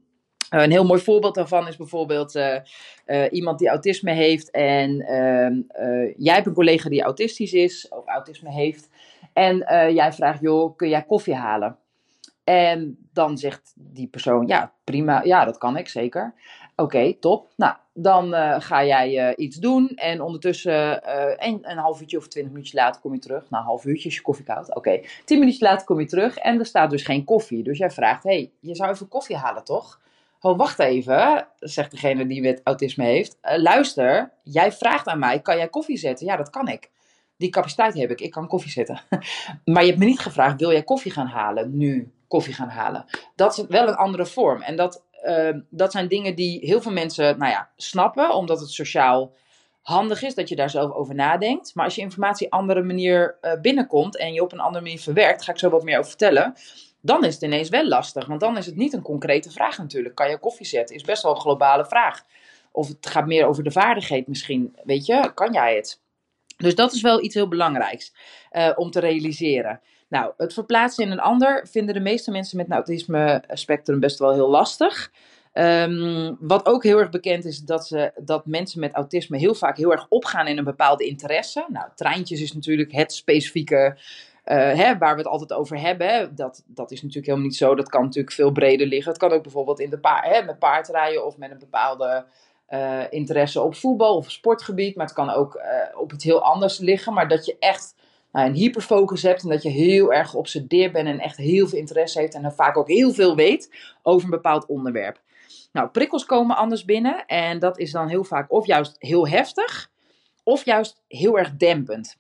Uh, 0.50 0.62
een 0.62 0.70
heel 0.70 0.86
mooi 0.86 1.00
voorbeeld 1.00 1.34
daarvan 1.34 1.68
is 1.68 1.76
bijvoorbeeld 1.76 2.40
iemand 3.30 3.58
die 3.58 3.68
autisme 3.68 4.12
heeft 4.12 4.50
en 4.50 5.00
ehm, 5.00 5.60
jij 6.16 6.34
hebt 6.34 6.46
een 6.46 6.54
collega 6.54 6.88
die 6.88 7.02
autistisch 7.02 7.52
is 7.52 7.88
of 7.88 8.06
autisme 8.06 8.50
heeft 8.50 8.88
en 9.32 9.56
jij 9.94 10.12
vraagt, 10.12 10.40
joh, 10.40 10.76
kun 10.76 10.88
jij 10.88 11.02
koffie 11.02 11.34
halen? 11.34 11.78
En 12.44 13.08
dan 13.12 13.38
zegt 13.38 13.72
die 13.76 14.08
persoon, 14.08 14.46
ja, 14.46 14.72
prima, 14.84 15.22
ja, 15.22 15.44
dat 15.44 15.58
kan 15.58 15.76
ik 15.76 15.88
zeker. 15.88 16.34
Oké, 16.80 17.14
top. 17.14 17.49
Nou, 17.56 17.75
dan 17.94 18.34
uh, 18.34 18.56
ga 18.58 18.84
jij 18.84 19.28
uh, 19.28 19.32
iets 19.37 19.56
doen 19.56 19.88
en 19.88 20.20
ondertussen 20.20 21.02
uh, 21.06 21.34
een, 21.37 21.58
een, 21.62 21.78
half 21.78 22.00
uurtje 22.00 22.16
of 22.16 22.28
twintig 22.28 22.52
minuutjes 22.52 22.80
later 22.80 23.00
kom 23.00 23.12
je 23.12 23.18
terug. 23.18 23.50
Nou, 23.50 23.62
een 23.62 23.68
half 23.68 23.84
uurtje 23.84 24.08
is 24.08 24.14
je 24.14 24.20
koffie 24.20 24.44
koud. 24.44 24.75
Oké, 24.75 25.00
tien 25.25 25.38
minuutjes 25.38 25.68
later 25.68 25.87
kom 25.87 26.00
je 26.00 26.06
terug 26.06 26.37
en 26.37 26.58
er 26.58 26.66
staat 26.66 26.90
dus 26.90 27.02
geen 27.02 27.25
koffie. 27.25 27.62
Dus 27.62 27.78
jij 27.78 27.90
vraagt, 27.90 28.22
hey, 28.22 28.50
je 28.60 28.75
zou 28.75 28.90
even 28.90 29.08
koffie 29.08 29.37
halen 29.37 29.64
toch? 29.64 30.00
Oh, 30.40 30.58
wacht 30.58 30.78
even, 30.78 31.46
zegt 31.58 31.90
degene 31.90 32.26
die 32.26 32.40
met 32.40 32.60
autisme 32.64 33.04
heeft. 33.04 33.38
luister, 33.40 34.32
jij 34.42 34.72
vraagt 34.72 35.06
aan 35.06 35.18
mij, 35.18 35.40
kan 35.40 35.56
jij 35.56 35.68
koffie 35.68 35.96
zetten? 35.96 36.26
Ja, 36.26 36.37
dat 36.37 36.50
kan 36.50 36.68
ik. 36.68 36.90
die 37.37 37.50
capaciteit 37.50 37.94
heb 37.94 38.10
ik. 38.10 38.20
Ik 38.20 38.30
kan 38.30 38.46
koffie 38.46 38.70
zetten. 38.70 39.00
maar 39.64 39.82
je 39.82 39.88
hebt 39.88 39.99
me 39.99 40.04
niet 40.04 40.20
gevraagd, 40.20 40.60
wil 40.60 40.72
jij 40.72 40.82
koffie 40.82 41.12
gaan 41.12 41.26
halen? 41.26 41.76
Nu 41.76 42.12
koffie 42.30 42.54
gaan 42.54 42.68
halen. 42.68 43.04
Dat 43.34 43.58
is 43.58 43.66
wel 43.66 43.88
een 43.88 43.94
andere 43.94 44.26
vorm. 44.26 44.62
En 44.62 44.76
dat, 44.76 45.04
uh, 45.24 45.60
dat 45.70 45.92
zijn 45.92 46.08
dingen 46.08 46.34
die 46.34 46.58
heel 46.66 46.80
veel 46.80 46.92
mensen 46.92 47.38
nou 47.38 47.50
ja, 47.50 47.70
snappen, 47.76 48.34
omdat 48.34 48.60
het 48.60 48.70
sociaal 48.70 49.32
handig 49.82 50.22
is 50.22 50.34
dat 50.34 50.48
je 50.48 50.56
daar 50.56 50.70
zelf 50.70 50.92
over 50.92 51.14
nadenkt. 51.14 51.74
Maar 51.74 51.84
als 51.84 51.94
je 51.94 52.00
informatie 52.00 52.46
op 52.46 52.52
een 52.52 52.58
andere 52.58 52.82
manier 52.82 53.38
uh, 53.42 53.52
binnenkomt 53.60 54.16
en 54.16 54.32
je 54.32 54.42
op 54.42 54.52
een 54.52 54.60
andere 54.60 54.84
manier 54.84 55.00
verwerkt, 55.00 55.42
ga 55.42 55.52
ik 55.52 55.58
zo 55.58 55.70
wat 55.70 55.82
meer 55.82 55.98
over 55.98 56.10
vertellen. 56.10 56.54
Dan 57.00 57.24
is 57.24 57.34
het 57.34 57.42
ineens 57.42 57.68
wel 57.68 57.88
lastig, 57.88 58.26
want 58.26 58.40
dan 58.40 58.56
is 58.56 58.66
het 58.66 58.76
niet 58.76 58.92
een 58.92 59.02
concrete 59.02 59.50
vraag 59.50 59.78
natuurlijk. 59.78 60.14
Kan 60.14 60.30
je 60.30 60.38
koffie 60.38 60.66
zetten? 60.66 60.96
Is 60.96 61.02
best 61.02 61.22
wel 61.22 61.34
een 61.34 61.40
globale 61.40 61.84
vraag. 61.84 62.24
Of 62.72 62.88
het 62.88 63.06
gaat 63.06 63.26
meer 63.26 63.46
over 63.46 63.64
de 63.64 63.70
vaardigheid 63.70 64.26
misschien. 64.26 64.76
Weet 64.84 65.06
je, 65.06 65.30
kan 65.34 65.52
jij 65.52 65.76
het? 65.76 66.00
Dus 66.56 66.74
dat 66.74 66.92
is 66.92 67.00
wel 67.00 67.22
iets 67.22 67.34
heel 67.34 67.48
belangrijks 67.48 68.14
uh, 68.52 68.72
om 68.74 68.90
te 68.90 69.00
realiseren. 69.00 69.80
Nou, 70.10 70.32
het 70.36 70.52
verplaatsen 70.52 71.04
in 71.04 71.10
een 71.10 71.20
ander 71.20 71.66
vinden 71.70 71.94
de 71.94 72.00
meeste 72.00 72.30
mensen 72.30 72.56
met 72.56 72.66
een 72.66 72.72
autisme 72.72 73.42
spectrum 73.48 74.00
best 74.00 74.18
wel 74.18 74.32
heel 74.32 74.50
lastig. 74.50 75.10
Um, 75.54 76.36
wat 76.40 76.66
ook 76.66 76.82
heel 76.82 76.98
erg 76.98 77.10
bekend 77.10 77.44
is, 77.44 77.58
dat, 77.58 77.86
ze, 77.86 78.12
dat 78.16 78.46
mensen 78.46 78.80
met 78.80 78.92
autisme 78.92 79.38
heel 79.38 79.54
vaak 79.54 79.76
heel 79.76 79.92
erg 79.92 80.06
opgaan 80.08 80.46
in 80.46 80.58
een 80.58 80.64
bepaalde 80.64 81.06
interesse. 81.06 81.66
Nou, 81.68 81.88
treintjes 81.94 82.40
is 82.40 82.52
natuurlijk 82.52 82.92
het 82.92 83.12
specifieke 83.12 83.96
uh, 84.44 84.56
hè, 84.56 84.98
waar 84.98 85.12
we 85.12 85.20
het 85.20 85.30
altijd 85.30 85.52
over 85.52 85.80
hebben. 85.80 86.34
Dat, 86.34 86.62
dat 86.66 86.90
is 86.90 87.02
natuurlijk 87.02 87.26
helemaal 87.26 87.48
niet 87.48 87.56
zo. 87.56 87.74
Dat 87.74 87.88
kan 87.88 88.02
natuurlijk 88.02 88.34
veel 88.34 88.50
breder 88.50 88.86
liggen. 88.86 89.12
Het 89.12 89.20
kan 89.20 89.32
ook 89.32 89.42
bijvoorbeeld 89.42 89.80
in 89.80 89.90
de 89.90 89.98
paard, 89.98 90.26
hè, 90.26 90.42
met 90.42 90.58
paardrijden 90.58 91.26
of 91.26 91.36
met 91.36 91.50
een 91.50 91.58
bepaalde 91.58 92.24
uh, 92.70 93.02
interesse 93.10 93.60
op 93.60 93.74
voetbal 93.74 94.16
of 94.16 94.30
sportgebied. 94.30 94.96
Maar 94.96 95.06
het 95.06 95.14
kan 95.14 95.30
ook 95.30 95.54
uh, 95.54 96.00
op 96.00 96.12
iets 96.12 96.24
heel 96.24 96.42
anders 96.42 96.78
liggen. 96.78 97.12
Maar 97.12 97.28
dat 97.28 97.46
je 97.46 97.56
echt 97.58 97.94
nou, 98.32 98.46
een 98.46 98.54
hyperfocus 98.54 99.22
hebt 99.22 99.42
en 99.42 99.49
dat 99.49 99.62
je 99.62 99.68
heel 99.68 100.12
erg 100.12 100.30
geobsedeerd 100.30 100.92
bent 100.92 101.08
en 101.08 101.18
echt 101.18 101.37
heel 101.37 101.68
veel 101.68 101.78
interesse 101.78 102.18
heeft 102.18 102.34
en 102.34 102.42
dan 102.42 102.52
vaak 102.52 102.76
ook 102.76 102.88
heel 102.88 103.12
veel 103.12 103.37
weet 103.37 103.70
over 104.02 104.25
een 104.25 104.30
bepaald 104.30 104.66
onderwerp. 104.66 105.20
Nou, 105.72 105.88
prikkels 105.88 106.25
komen 106.25 106.56
anders 106.56 106.84
binnen 106.84 107.26
en 107.26 107.58
dat 107.58 107.78
is 107.78 107.92
dan 107.92 108.08
heel 108.08 108.25
vaak 108.25 108.52
of 108.52 108.66
juist 108.66 108.96
heel 108.99 109.28
heftig 109.28 109.90
of 110.42 110.64
juist 110.64 111.02
heel 111.08 111.38
erg 111.38 111.56
dempend. 111.56 112.18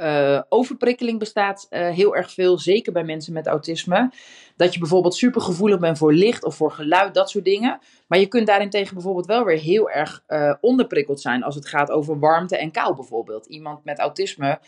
Uh, 0.00 0.42
overprikkeling 0.48 1.18
bestaat 1.18 1.66
uh, 1.70 1.88
heel 1.88 2.16
erg 2.16 2.32
veel, 2.32 2.58
zeker 2.58 2.92
bij 2.92 3.04
mensen 3.04 3.32
met 3.32 3.46
autisme. 3.46 4.12
Dat 4.56 4.72
je 4.72 4.80
bijvoorbeeld 4.80 5.14
supergevoelig 5.14 5.78
bent 5.78 5.98
voor 5.98 6.12
licht 6.12 6.44
of 6.44 6.54
voor 6.54 6.70
geluid, 6.70 7.14
dat 7.14 7.30
soort 7.30 7.44
dingen. 7.44 7.78
Maar 8.06 8.18
je 8.18 8.26
kunt 8.26 8.46
daarentegen 8.46 8.94
bijvoorbeeld 8.94 9.26
wel 9.26 9.44
weer 9.44 9.58
heel 9.58 9.90
erg 9.90 10.24
uh, 10.28 10.54
onderprikkeld 10.60 11.20
zijn 11.20 11.42
als 11.42 11.54
het 11.54 11.66
gaat 11.66 11.90
over 11.90 12.18
warmte 12.18 12.56
en 12.56 12.70
kou 12.70 12.94
bijvoorbeeld. 12.94 13.46
Iemand 13.46 13.84
met 13.84 13.98
autisme 13.98 14.60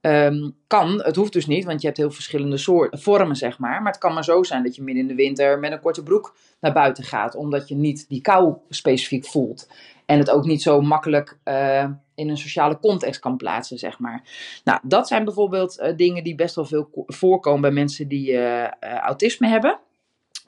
Um, 0.00 0.56
kan, 0.66 1.02
het 1.02 1.16
hoeft 1.16 1.32
dus 1.32 1.46
niet, 1.46 1.64
want 1.64 1.80
je 1.80 1.86
hebt 1.86 1.98
heel 1.98 2.10
verschillende 2.10 2.56
soorten, 2.56 2.98
vormen, 2.98 3.36
zeg 3.36 3.58
maar. 3.58 3.82
Maar 3.82 3.92
het 3.92 4.00
kan 4.00 4.14
maar 4.14 4.24
zo 4.24 4.42
zijn 4.42 4.62
dat 4.62 4.76
je 4.76 4.82
midden 4.82 5.02
in 5.02 5.08
de 5.08 5.14
winter 5.14 5.58
met 5.58 5.72
een 5.72 5.80
korte 5.80 6.02
broek 6.02 6.36
naar 6.60 6.72
buiten 6.72 7.04
gaat, 7.04 7.34
omdat 7.34 7.68
je 7.68 7.74
niet 7.74 8.08
die 8.08 8.20
kou 8.20 8.54
specifiek 8.68 9.26
voelt. 9.26 9.68
En 10.06 10.18
het 10.18 10.30
ook 10.30 10.44
niet 10.44 10.62
zo 10.62 10.80
makkelijk 10.80 11.38
uh, 11.44 11.84
in 12.14 12.28
een 12.28 12.36
sociale 12.36 12.78
context 12.78 13.20
kan 13.20 13.36
plaatsen, 13.36 13.78
zeg 13.78 13.98
maar. 13.98 14.22
Nou, 14.64 14.80
dat 14.82 15.08
zijn 15.08 15.24
bijvoorbeeld 15.24 15.80
uh, 15.80 15.96
dingen 15.96 16.24
die 16.24 16.34
best 16.34 16.54
wel 16.54 16.64
veel 16.64 16.90
voorkomen 17.06 17.60
bij 17.60 17.70
mensen 17.70 18.08
die 18.08 18.32
uh, 18.32 18.68
autisme 18.80 19.48
hebben. 19.48 19.78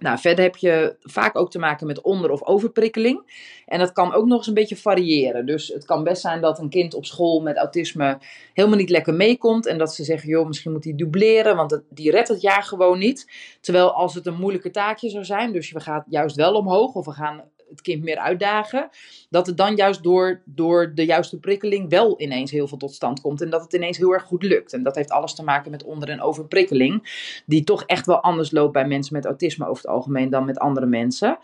Nou, 0.00 0.18
verder 0.18 0.44
heb 0.44 0.56
je 0.56 0.96
vaak 1.00 1.36
ook 1.36 1.50
te 1.50 1.58
maken 1.58 1.86
met 1.86 2.00
onder- 2.00 2.30
of 2.30 2.42
overprikkeling. 2.42 3.22
En 3.66 3.78
dat 3.78 3.92
kan 3.92 4.14
ook 4.14 4.26
nog 4.26 4.38
eens 4.38 4.46
een 4.46 4.54
beetje 4.54 4.76
variëren. 4.76 5.46
Dus 5.46 5.68
het 5.68 5.84
kan 5.84 6.04
best 6.04 6.22
zijn 6.22 6.40
dat 6.40 6.58
een 6.58 6.68
kind 6.68 6.94
op 6.94 7.04
school 7.04 7.40
met 7.40 7.56
autisme 7.56 8.18
helemaal 8.54 8.78
niet 8.78 8.90
lekker 8.90 9.14
meekomt. 9.14 9.66
En 9.66 9.78
dat 9.78 9.94
ze 9.94 10.04
zeggen, 10.04 10.28
joh, 10.28 10.46
misschien 10.46 10.72
moet 10.72 10.84
hij 10.84 10.94
dubleren, 10.94 11.56
want 11.56 11.80
die 11.88 12.10
redt 12.10 12.28
het 12.28 12.40
jaar 12.40 12.62
gewoon 12.62 12.98
niet. 12.98 13.30
Terwijl 13.60 13.92
als 13.92 14.14
het 14.14 14.26
een 14.26 14.38
moeilijke 14.38 14.70
taakje 14.70 15.08
zou 15.08 15.24
zijn, 15.24 15.52
dus 15.52 15.72
we 15.72 15.80
gaan 15.80 16.04
juist 16.08 16.36
wel 16.36 16.54
omhoog 16.54 16.94
of 16.94 17.04
we 17.04 17.12
gaan 17.12 17.42
het 17.70 17.80
kind 17.80 18.02
meer 18.02 18.18
uitdagen, 18.18 18.88
dat 19.30 19.46
het 19.46 19.56
dan 19.56 19.74
juist 19.74 20.02
door, 20.02 20.42
door 20.44 20.92
de 20.94 21.04
juiste 21.04 21.38
prikkeling 21.38 21.90
wel 21.90 22.20
ineens 22.20 22.50
heel 22.50 22.68
veel 22.68 22.78
tot 22.78 22.94
stand 22.94 23.20
komt 23.20 23.40
en 23.40 23.50
dat 23.50 23.62
het 23.62 23.72
ineens 23.72 23.98
heel 23.98 24.12
erg 24.12 24.22
goed 24.22 24.42
lukt. 24.42 24.72
En 24.72 24.82
dat 24.82 24.94
heeft 24.94 25.10
alles 25.10 25.34
te 25.34 25.42
maken 25.42 25.70
met 25.70 25.84
onder- 25.84 26.08
en 26.08 26.20
overprikkeling, 26.20 27.02
die 27.46 27.64
toch 27.64 27.84
echt 27.84 28.06
wel 28.06 28.20
anders 28.20 28.50
loopt 28.50 28.72
bij 28.72 28.86
mensen 28.86 29.14
met 29.14 29.24
autisme 29.24 29.66
over 29.66 29.82
het 29.82 29.92
algemeen 29.92 30.30
dan 30.30 30.44
met 30.44 30.58
andere 30.58 30.86
mensen. 30.86 31.38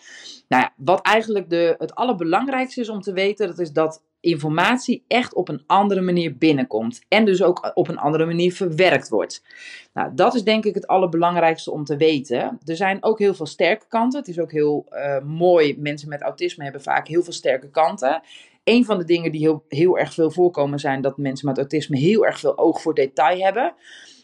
Nou 0.48 0.62
ja, 0.62 0.72
wat 0.76 1.00
eigenlijk 1.00 1.50
de, 1.50 1.74
het 1.78 1.94
allerbelangrijkste 1.94 2.80
is 2.80 2.88
om 2.88 3.00
te 3.00 3.12
weten, 3.12 3.46
dat 3.46 3.58
is 3.58 3.72
dat 3.72 4.02
informatie 4.26 5.04
echt 5.08 5.34
op 5.34 5.48
een 5.48 5.62
andere 5.66 6.00
manier 6.00 6.36
binnenkomt. 6.36 7.04
En 7.08 7.24
dus 7.24 7.42
ook 7.42 7.70
op 7.74 7.88
een 7.88 7.98
andere 7.98 8.26
manier 8.26 8.52
verwerkt 8.52 9.08
wordt. 9.08 9.42
Nou, 9.92 10.14
dat 10.14 10.34
is 10.34 10.44
denk 10.44 10.64
ik 10.64 10.74
het 10.74 10.86
allerbelangrijkste 10.86 11.70
om 11.70 11.84
te 11.84 11.96
weten. 11.96 12.58
Er 12.64 12.76
zijn 12.76 12.98
ook 13.00 13.18
heel 13.18 13.34
veel 13.34 13.46
sterke 13.46 13.86
kanten. 13.88 14.18
Het 14.18 14.28
is 14.28 14.38
ook 14.38 14.52
heel 14.52 14.86
uh, 14.90 15.20
mooi. 15.20 15.76
Mensen 15.78 16.08
met 16.08 16.22
autisme 16.22 16.64
hebben 16.64 16.82
vaak 16.82 17.08
heel 17.08 17.22
veel 17.22 17.32
sterke 17.32 17.70
kanten. 17.70 18.22
Een 18.64 18.84
van 18.84 18.98
de 18.98 19.04
dingen 19.04 19.32
die 19.32 19.40
heel, 19.40 19.64
heel 19.68 19.98
erg 19.98 20.14
veel 20.14 20.30
voorkomen 20.30 20.78
zijn 20.78 21.00
dat 21.00 21.16
mensen 21.16 21.48
met 21.48 21.58
autisme 21.58 21.98
heel 21.98 22.26
erg 22.26 22.38
veel 22.38 22.58
oog 22.58 22.80
voor 22.80 22.94
detail 22.94 23.42
hebben. 23.42 23.74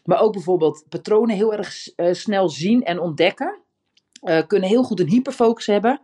Maar 0.04 0.20
ook 0.20 0.32
bijvoorbeeld 0.32 0.84
patronen 0.88 1.36
heel 1.36 1.54
erg 1.54 1.88
uh, 1.96 2.12
snel 2.12 2.48
zien 2.48 2.84
en 2.84 3.00
ontdekken. 3.00 3.60
Uh, 4.22 4.46
kunnen 4.46 4.68
heel 4.68 4.82
goed 4.82 5.00
een 5.00 5.08
hyperfocus 5.08 5.66
hebben. 5.66 6.00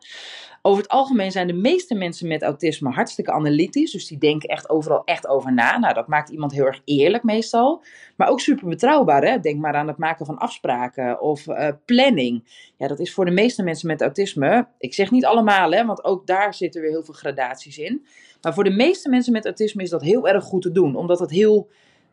Over 0.69 0.83
het 0.83 0.93
algemeen 0.93 1.33
zijn 1.33 1.47
de 1.47 1.53
meeste 1.53 1.95
mensen 1.95 2.29
met 2.29 2.43
autisme 2.43 2.91
hartstikke 2.91 3.33
analytisch. 3.33 3.93
Dus 3.93 4.07
die 4.07 4.19
denken 4.19 4.49
echt 4.49 4.71
overal 4.71 5.05
echt 5.05 5.29
over 5.29 5.53
na. 5.53 5.79
Nou, 5.79 5.95
dat 5.95 6.09
maakt 6.09 6.29
iemand 6.29 6.53
heel 6.53 6.65
erg 6.65 6.81
eerlijk 6.85 7.25
meestal. 7.25 7.85
Maar 8.17 8.29
ook 8.29 8.41
super 8.41 8.69
betrouwbaar. 8.69 9.25
Hè? 9.25 9.41
Denk 9.41 9.61
maar 9.61 9.75
aan 9.75 9.89
het 9.89 9.97
maken 9.97 10.27
van 10.27 10.39
afspraken 10.39 11.21
of 11.21 11.47
uh, 11.47 11.69
planning. 11.85 12.45
Ja, 12.77 12.89
dat 12.89 12.99
is 12.99 13.13
voor 13.13 13.25
de 13.25 13.31
meeste 13.31 13.63
mensen 13.63 13.89
met 13.89 14.01
autisme. 14.01 14.67
Ik 14.79 14.95
zeg 14.95 15.11
niet 15.11 15.25
allemaal, 15.25 15.71
hè, 15.71 15.87
want 15.87 16.05
ook 16.05 16.27
daar 16.27 16.55
zitten 16.55 16.81
weer 16.81 16.91
heel 16.91 17.05
veel 17.05 17.15
gradaties 17.15 17.79
in. 17.79 18.07
Maar 18.43 18.55
voor 18.55 18.65
de 18.65 18.71
meeste 18.71 19.09
mensen 19.09 19.33
met 19.33 19.45
autisme 19.45 19.83
is 19.83 19.91
dat 19.91 20.03
heel 20.03 20.29
erg 20.29 20.45
goed 20.45 20.63
te 20.63 20.73
doen. 20.73 20.97
Omdat 20.97 21.19
het 21.19 21.31
heel 21.31 21.69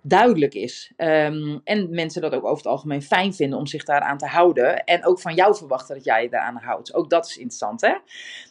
duidelijk 0.07 0.53
is. 0.53 0.91
Um, 0.97 1.61
en 1.63 1.89
mensen 1.89 2.21
dat 2.21 2.33
ook 2.33 2.43
over 2.43 2.57
het 2.57 2.65
algemeen 2.65 3.01
fijn 3.01 3.33
vinden 3.33 3.59
om 3.59 3.67
zich 3.67 3.83
daaraan 3.83 4.17
te 4.17 4.25
houden. 4.25 4.83
En 4.83 5.05
ook 5.05 5.19
van 5.19 5.35
jou 5.35 5.55
verwachten 5.55 5.95
dat 5.95 6.03
jij 6.03 6.23
je 6.23 6.29
daaraan 6.29 6.61
houdt. 6.61 6.93
Ook 6.93 7.09
dat 7.09 7.25
is 7.25 7.37
interessant, 7.37 7.81
hè? 7.81 7.95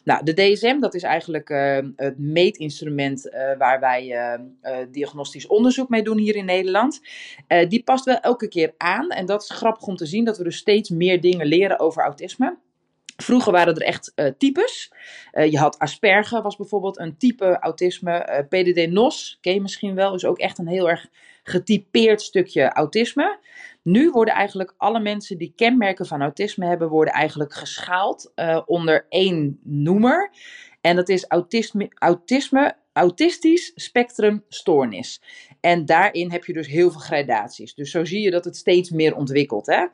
Nou, 0.03 0.23
de 0.23 0.33
DSM, 0.33 0.79
dat 0.79 0.93
is 0.93 1.03
eigenlijk 1.03 1.49
uh, 1.49 1.77
het 1.95 2.19
meetinstrument 2.19 3.27
uh, 3.27 3.57
waar 3.57 3.79
wij 3.79 4.07
uh, 4.61 4.77
diagnostisch 4.91 5.47
onderzoek 5.47 5.89
mee 5.89 6.03
doen 6.03 6.17
hier 6.17 6.35
in 6.35 6.45
Nederland. 6.45 7.01
die 7.69 7.83
past 7.83 8.05
wel 8.05 8.19
elke 8.19 8.47
keer 8.47 8.73
aan. 8.77 9.09
En 9.09 9.25
dat 9.25 9.43
is 9.43 9.49
grappig 9.49 9.87
om 9.87 9.95
te 9.95 10.05
zien 10.05 10.25
dat 10.25 10.37
we 10.37 10.43
dus 10.43 10.57
steeds 10.57 10.89
meer 10.89 11.21
dingen 11.21 11.45
leren 11.45 11.79
over 11.79 12.03
autisme. 12.03 12.57
Vroeger 13.15 13.51
waren 13.51 13.75
er 13.75 13.81
echt 13.81 14.11
uh, 14.15 14.27
types. 14.37 14.91
Uh, 15.33 15.51
je 15.51 15.57
had 15.57 15.79
Asperger, 15.79 16.41
was 16.41 16.55
bijvoorbeeld 16.55 16.99
een 16.99 17.17
type 17.17 17.57
autisme. 17.59 18.29
Uh, 18.29 18.61
PDD-NOS, 18.61 19.37
ken 19.41 19.53
je 19.53 19.61
misschien 19.61 19.95
wel, 19.95 20.15
is 20.15 20.25
ook 20.25 20.39
echt 20.39 20.57
een 20.57 20.67
heel 20.67 20.89
erg 20.89 21.07
getypeerd 21.43 22.21
stukje 22.21 22.69
autisme. 22.69 23.39
Nu 23.81 24.11
worden 24.11 24.33
eigenlijk 24.33 24.73
alle 24.77 24.99
mensen 24.99 25.37
die 25.37 25.53
kenmerken 25.55 26.05
van 26.05 26.21
autisme 26.21 26.65
hebben, 26.65 26.89
worden 26.89 27.13
eigenlijk 27.13 27.53
geschaald 27.53 28.33
onder 28.65 29.05
één 29.09 29.59
noemer. 29.63 30.31
En 30.81 30.95
dat 30.95 31.09
is 31.09 31.25
autisme, 31.27 31.91
autisme 31.93 32.75
autistisch 32.95 33.71
spectrum 33.75 34.43
stoornis. 34.49 35.21
En 35.65 35.85
daarin 35.85 36.31
heb 36.31 36.45
je 36.45 36.53
dus 36.53 36.67
heel 36.67 36.91
veel 36.91 36.99
gradaties. 36.99 37.73
Dus 37.73 37.91
zo 37.91 38.05
zie 38.05 38.21
je 38.21 38.31
dat 38.31 38.45
het 38.45 38.55
steeds 38.55 38.89
meer 38.89 39.15
ontwikkelt. 39.15 39.65
Hè? 39.65 39.85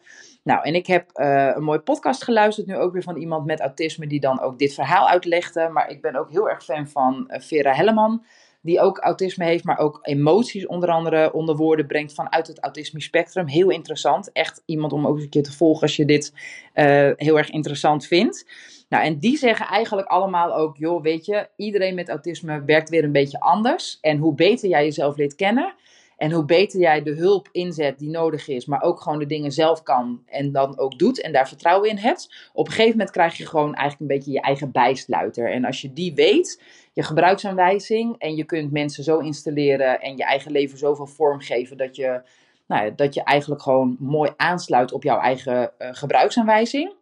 Nou, 0.43 0.63
en 0.63 0.75
ik 0.75 0.87
heb 0.87 1.09
uh, 1.13 1.51
een 1.55 1.63
mooie 1.63 1.79
podcast 1.79 2.23
geluisterd, 2.23 2.67
nu 2.67 2.77
ook 2.77 2.93
weer 2.93 3.03
van 3.03 3.17
iemand 3.17 3.45
met 3.45 3.59
autisme, 3.59 4.07
die 4.07 4.19
dan 4.19 4.41
ook 4.41 4.59
dit 4.59 4.73
verhaal 4.73 5.09
uitlegde. 5.09 5.69
Maar 5.69 5.89
ik 5.89 6.01
ben 6.01 6.15
ook 6.15 6.31
heel 6.31 6.49
erg 6.49 6.63
fan 6.63 6.87
van 6.87 7.27
uh, 7.27 7.39
Vera 7.39 7.73
Helleman, 7.73 8.23
die 8.61 8.79
ook 8.79 8.97
autisme 8.97 9.45
heeft, 9.45 9.63
maar 9.63 9.77
ook 9.77 9.99
emoties 10.01 10.67
onder 10.67 10.89
andere 10.89 11.33
onder 11.33 11.55
woorden 11.55 11.87
brengt 11.87 12.13
vanuit 12.13 12.47
het 12.47 12.59
autisme 12.59 13.01
spectrum. 13.01 13.47
Heel 13.47 13.69
interessant. 13.69 14.31
Echt 14.31 14.63
iemand 14.65 14.93
om 14.93 15.07
ook 15.07 15.15
eens 15.15 15.23
een 15.23 15.29
keer 15.29 15.43
te 15.43 15.53
volgen 15.53 15.81
als 15.81 15.95
je 15.95 16.05
dit 16.05 16.33
uh, 16.75 17.11
heel 17.15 17.37
erg 17.37 17.49
interessant 17.49 18.05
vindt. 18.05 18.45
Nou, 18.91 19.03
en 19.03 19.19
die 19.19 19.37
zeggen 19.37 19.65
eigenlijk 19.65 20.07
allemaal 20.07 20.55
ook, 20.55 20.77
joh, 20.77 21.01
weet 21.01 21.25
je, 21.25 21.47
iedereen 21.55 21.95
met 21.95 22.09
autisme 22.09 22.63
werkt 22.65 22.89
weer 22.89 23.03
een 23.03 23.11
beetje 23.11 23.39
anders. 23.39 23.97
En 24.01 24.17
hoe 24.17 24.35
beter 24.35 24.69
jij 24.69 24.83
jezelf 24.83 25.17
leert 25.17 25.35
kennen 25.35 25.73
en 26.17 26.31
hoe 26.31 26.45
beter 26.45 26.79
jij 26.79 27.03
de 27.03 27.15
hulp 27.15 27.49
inzet 27.51 27.99
die 27.99 28.09
nodig 28.09 28.47
is, 28.47 28.65
maar 28.65 28.81
ook 28.81 29.01
gewoon 29.01 29.19
de 29.19 29.25
dingen 29.25 29.51
zelf 29.51 29.83
kan 29.83 30.23
en 30.25 30.51
dan 30.51 30.79
ook 30.79 30.99
doet 30.99 31.21
en 31.21 31.31
daar 31.31 31.47
vertrouwen 31.47 31.89
in 31.89 31.97
hebt, 31.97 32.49
op 32.53 32.65
een 32.65 32.71
gegeven 32.71 32.97
moment 32.97 33.11
krijg 33.11 33.37
je 33.37 33.47
gewoon 33.47 33.75
eigenlijk 33.75 33.99
een 33.99 34.17
beetje 34.17 34.31
je 34.31 34.41
eigen 34.41 34.71
bijsluiter. 34.71 35.51
En 35.51 35.65
als 35.65 35.81
je 35.81 35.93
die 35.93 36.13
weet, 36.13 36.61
je 36.93 37.03
gebruiksaanwijzing 37.03 38.15
en 38.17 38.35
je 38.35 38.43
kunt 38.43 38.71
mensen 38.71 39.03
zo 39.03 39.17
installeren 39.17 40.01
en 40.01 40.17
je 40.17 40.23
eigen 40.23 40.51
leven 40.51 40.77
zoveel 40.77 41.07
vormgeven 41.07 41.77
dat 41.77 41.95
je, 41.95 42.21
nou 42.67 42.85
ja, 42.85 42.91
dat 42.95 43.13
je 43.13 43.23
eigenlijk 43.23 43.61
gewoon 43.61 43.95
mooi 43.99 44.31
aansluit 44.37 44.91
op 44.91 45.03
jouw 45.03 45.19
eigen 45.19 45.71
uh, 45.79 45.87
gebruiksaanwijzing. 45.91 46.99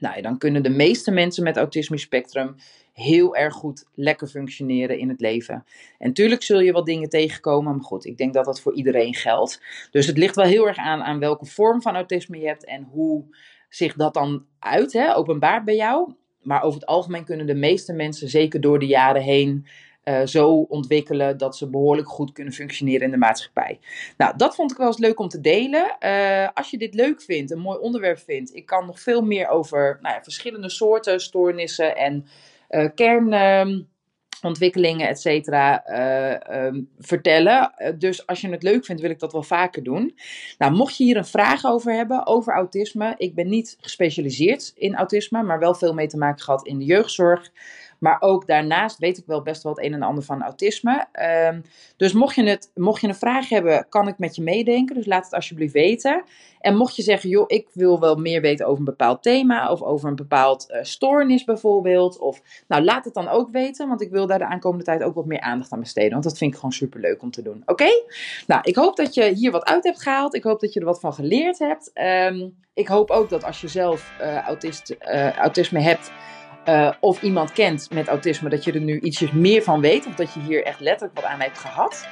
Nou, 0.00 0.20
dan 0.20 0.38
kunnen 0.38 0.62
de 0.62 0.70
meeste 0.70 1.10
mensen 1.10 1.42
met 1.42 1.56
autisme 1.56 1.98
spectrum 1.98 2.56
heel 2.92 3.36
erg 3.36 3.54
goed 3.54 3.84
lekker 3.94 4.26
functioneren 4.26 4.98
in 4.98 5.08
het 5.08 5.20
leven. 5.20 5.64
En 5.98 6.12
tuurlijk 6.12 6.42
zul 6.42 6.60
je 6.60 6.72
wat 6.72 6.86
dingen 6.86 7.08
tegenkomen, 7.08 7.74
maar 7.76 7.84
goed, 7.84 8.04
ik 8.04 8.16
denk 8.16 8.34
dat 8.34 8.44
dat 8.44 8.60
voor 8.60 8.74
iedereen 8.74 9.14
geldt. 9.14 9.62
Dus 9.90 10.06
het 10.06 10.18
ligt 10.18 10.36
wel 10.36 10.44
heel 10.44 10.68
erg 10.68 10.76
aan 10.76 11.02
aan 11.02 11.18
welke 11.18 11.46
vorm 11.46 11.82
van 11.82 11.94
autisme 11.94 12.38
je 12.38 12.46
hebt 12.46 12.64
en 12.64 12.82
hoe 12.90 13.24
zich 13.68 13.94
dat 13.94 14.14
dan 14.14 14.44
uit, 14.58 14.92
hè, 14.92 15.16
openbaart 15.16 15.64
bij 15.64 15.76
jou. 15.76 16.12
Maar 16.42 16.62
over 16.62 16.80
het 16.80 16.88
algemeen 16.88 17.24
kunnen 17.24 17.46
de 17.46 17.54
meeste 17.54 17.92
mensen, 17.92 18.28
zeker 18.28 18.60
door 18.60 18.78
de 18.78 18.86
jaren 18.86 19.22
heen, 19.22 19.66
uh, 20.08 20.20
zo 20.24 20.66
ontwikkelen 20.68 21.38
dat 21.38 21.56
ze 21.56 21.70
behoorlijk 21.70 22.08
goed 22.08 22.32
kunnen 22.32 22.52
functioneren 22.52 23.02
in 23.02 23.10
de 23.10 23.16
maatschappij. 23.16 23.78
Nou, 24.16 24.36
dat 24.36 24.54
vond 24.54 24.70
ik 24.70 24.76
wel 24.76 24.86
eens 24.86 24.98
leuk 24.98 25.20
om 25.20 25.28
te 25.28 25.40
delen. 25.40 25.96
Uh, 26.00 26.48
als 26.54 26.70
je 26.70 26.78
dit 26.78 26.94
leuk 26.94 27.22
vindt, 27.22 27.50
een 27.50 27.58
mooi 27.58 27.78
onderwerp 27.78 28.18
vindt, 28.18 28.54
ik 28.54 28.66
kan 28.66 28.86
nog 28.86 29.00
veel 29.00 29.22
meer 29.22 29.48
over 29.48 29.98
nou 30.02 30.14
ja, 30.14 30.22
verschillende 30.22 30.70
soorten 30.70 31.20
stoornissen 31.20 31.96
en 31.96 32.26
uh, 32.70 32.88
kern 32.94 33.88
ontwikkelingen, 34.42 35.08
et 35.08 35.20
cetera, 35.20 35.82
um, 36.66 36.88
vertellen. 36.98 37.72
dus 37.98 38.26
als 38.26 38.40
je 38.40 38.48
het 38.48 38.62
leuk 38.62 38.84
vindt, 38.84 39.02
wil 39.02 39.10
ik 39.10 39.18
dat 39.18 39.32
wel 39.32 39.42
vaker 39.42 39.82
doen. 39.82 40.18
Nou, 40.58 40.72
mocht 40.72 40.96
je 40.96 41.04
hier 41.04 41.16
een 41.16 41.24
vraag 41.24 41.64
over 41.64 41.92
hebben, 41.92 42.26
over 42.26 42.54
autisme. 42.54 43.14
Ik 43.16 43.34
ben 43.34 43.48
niet 43.48 43.76
gespecialiseerd 43.80 44.72
in 44.74 44.94
autisme, 44.94 45.42
maar 45.42 45.58
wel 45.58 45.74
veel 45.74 45.94
mee 45.94 46.06
te 46.06 46.18
maken 46.18 46.42
gehad 46.42 46.66
in 46.66 46.78
de 46.78 46.84
jeugdzorg. 46.84 47.50
Maar 47.98 48.16
ook 48.20 48.46
daarnaast 48.46 48.98
weet 48.98 49.18
ik 49.18 49.26
wel 49.26 49.42
best 49.42 49.62
wel 49.62 49.74
het 49.74 49.84
een 49.84 49.94
en 49.94 50.02
ander 50.02 50.24
van 50.24 50.42
autisme. 50.42 51.06
Um, 51.52 51.62
dus 51.96 52.12
mocht 52.12 52.34
je, 52.34 52.42
het, 52.42 52.70
mocht 52.74 53.00
je 53.00 53.08
een 53.08 53.14
vraag 53.14 53.48
hebben, 53.48 53.86
kan 53.88 54.08
ik 54.08 54.18
met 54.18 54.36
je 54.36 54.42
meedenken. 54.42 54.94
Dus 54.94 55.06
laat 55.06 55.24
het 55.24 55.34
alsjeblieft 55.34 55.72
weten. 55.72 56.22
En 56.60 56.76
mocht 56.76 56.96
je 56.96 57.02
zeggen, 57.02 57.30
joh, 57.30 57.44
ik 57.46 57.68
wil 57.72 58.00
wel 58.00 58.16
meer 58.16 58.40
weten 58.40 58.66
over 58.66 58.78
een 58.78 58.84
bepaald 58.84 59.22
thema. 59.22 59.70
Of 59.70 59.82
over 59.82 60.08
een 60.08 60.16
bepaald 60.16 60.66
uh, 60.70 60.78
stoornis 60.82 61.44
bijvoorbeeld. 61.44 62.18
Of, 62.18 62.42
nou, 62.68 62.84
laat 62.84 63.04
het 63.04 63.14
dan 63.14 63.28
ook 63.28 63.50
weten. 63.50 63.88
Want 63.88 64.02
ik 64.02 64.10
wil 64.10 64.26
daar 64.26 64.38
de 64.38 64.46
aankomende 64.46 64.84
tijd 64.84 65.02
ook 65.02 65.14
wat 65.14 65.26
meer 65.26 65.40
aandacht 65.40 65.72
aan 65.72 65.80
besteden. 65.80 66.12
Want 66.12 66.24
dat 66.24 66.38
vind 66.38 66.50
ik 66.50 66.56
gewoon 66.56 66.72
super 66.72 67.00
leuk 67.00 67.22
om 67.22 67.30
te 67.30 67.42
doen. 67.42 67.62
Oké? 67.66 67.88
Nou, 68.46 68.60
ik 68.64 68.76
hoop 68.76 68.96
dat 68.96 69.14
je 69.14 69.24
hier 69.24 69.50
wat 69.50 69.64
uit 69.64 69.84
hebt 69.84 70.02
gehaald. 70.02 70.34
Ik 70.34 70.42
hoop 70.42 70.60
dat 70.60 70.72
je 70.72 70.80
er 70.80 70.86
wat 70.86 71.00
van 71.00 71.14
geleerd 71.14 71.58
hebt. 71.58 71.90
Um, 71.94 72.64
ik 72.74 72.88
hoop 72.88 73.10
ook 73.10 73.28
dat 73.28 73.44
als 73.44 73.60
je 73.60 73.68
zelf 73.68 74.12
uh, 74.20 74.38
autist, 74.38 74.96
uh, 75.00 75.32
autisme 75.32 75.80
hebt 75.80 76.12
uh, 76.68 76.92
of 77.00 77.22
iemand 77.22 77.52
kent 77.52 77.88
met 77.90 78.08
autisme, 78.08 78.48
dat 78.48 78.64
je 78.64 78.72
er 78.72 78.80
nu 78.80 79.00
ietsjes 79.00 79.30
meer 79.30 79.62
van 79.62 79.80
weet. 79.80 80.06
Of 80.06 80.14
dat 80.14 80.34
je 80.34 80.40
hier 80.40 80.64
echt 80.64 80.80
letterlijk 80.80 81.20
wat 81.20 81.30
aan 81.30 81.40
hebt 81.40 81.58
gehad. 81.58 82.06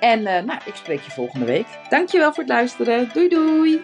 En 0.00 0.18
uh, 0.18 0.24
nou, 0.24 0.58
ik 0.64 0.74
spreek 0.74 1.00
je 1.00 1.10
volgende 1.10 1.46
week. 1.46 1.66
Dankjewel 1.88 2.32
voor 2.32 2.42
het 2.42 2.52
luisteren. 2.52 3.10
Doei 3.12 3.28
doei! 3.28 3.80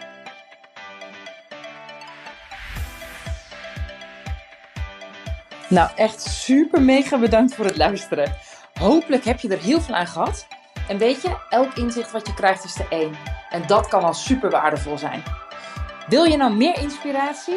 Nou, 5.68 5.90
echt 5.97 6.23
super 6.23 6.83
mega 6.83 7.18
bedankt 7.18 7.54
voor 7.54 7.64
het 7.64 7.76
luisteren. 7.76 8.33
Hopelijk 8.80 9.25
heb 9.25 9.40
je 9.40 9.49
er 9.49 9.62
heel 9.62 9.80
veel 9.80 9.95
aan 9.95 10.06
gehad. 10.06 10.47
En 10.88 10.99
weet 10.99 11.23
je, 11.23 11.37
elk 11.49 11.75
inzicht 11.75 12.11
wat 12.12 12.26
je 12.26 12.35
krijgt 12.35 12.64
is 12.64 12.75
de 12.75 12.87
één. 12.88 13.14
En 13.50 13.66
dat 13.66 13.88
kan 13.88 14.02
al 14.02 14.14
super 14.14 14.50
waardevol 14.50 14.99
zijn. 14.99 15.23
Wil 16.09 16.25
je 16.25 16.37
nou 16.37 16.54
meer 16.54 16.78
inspiratie? 16.78 17.56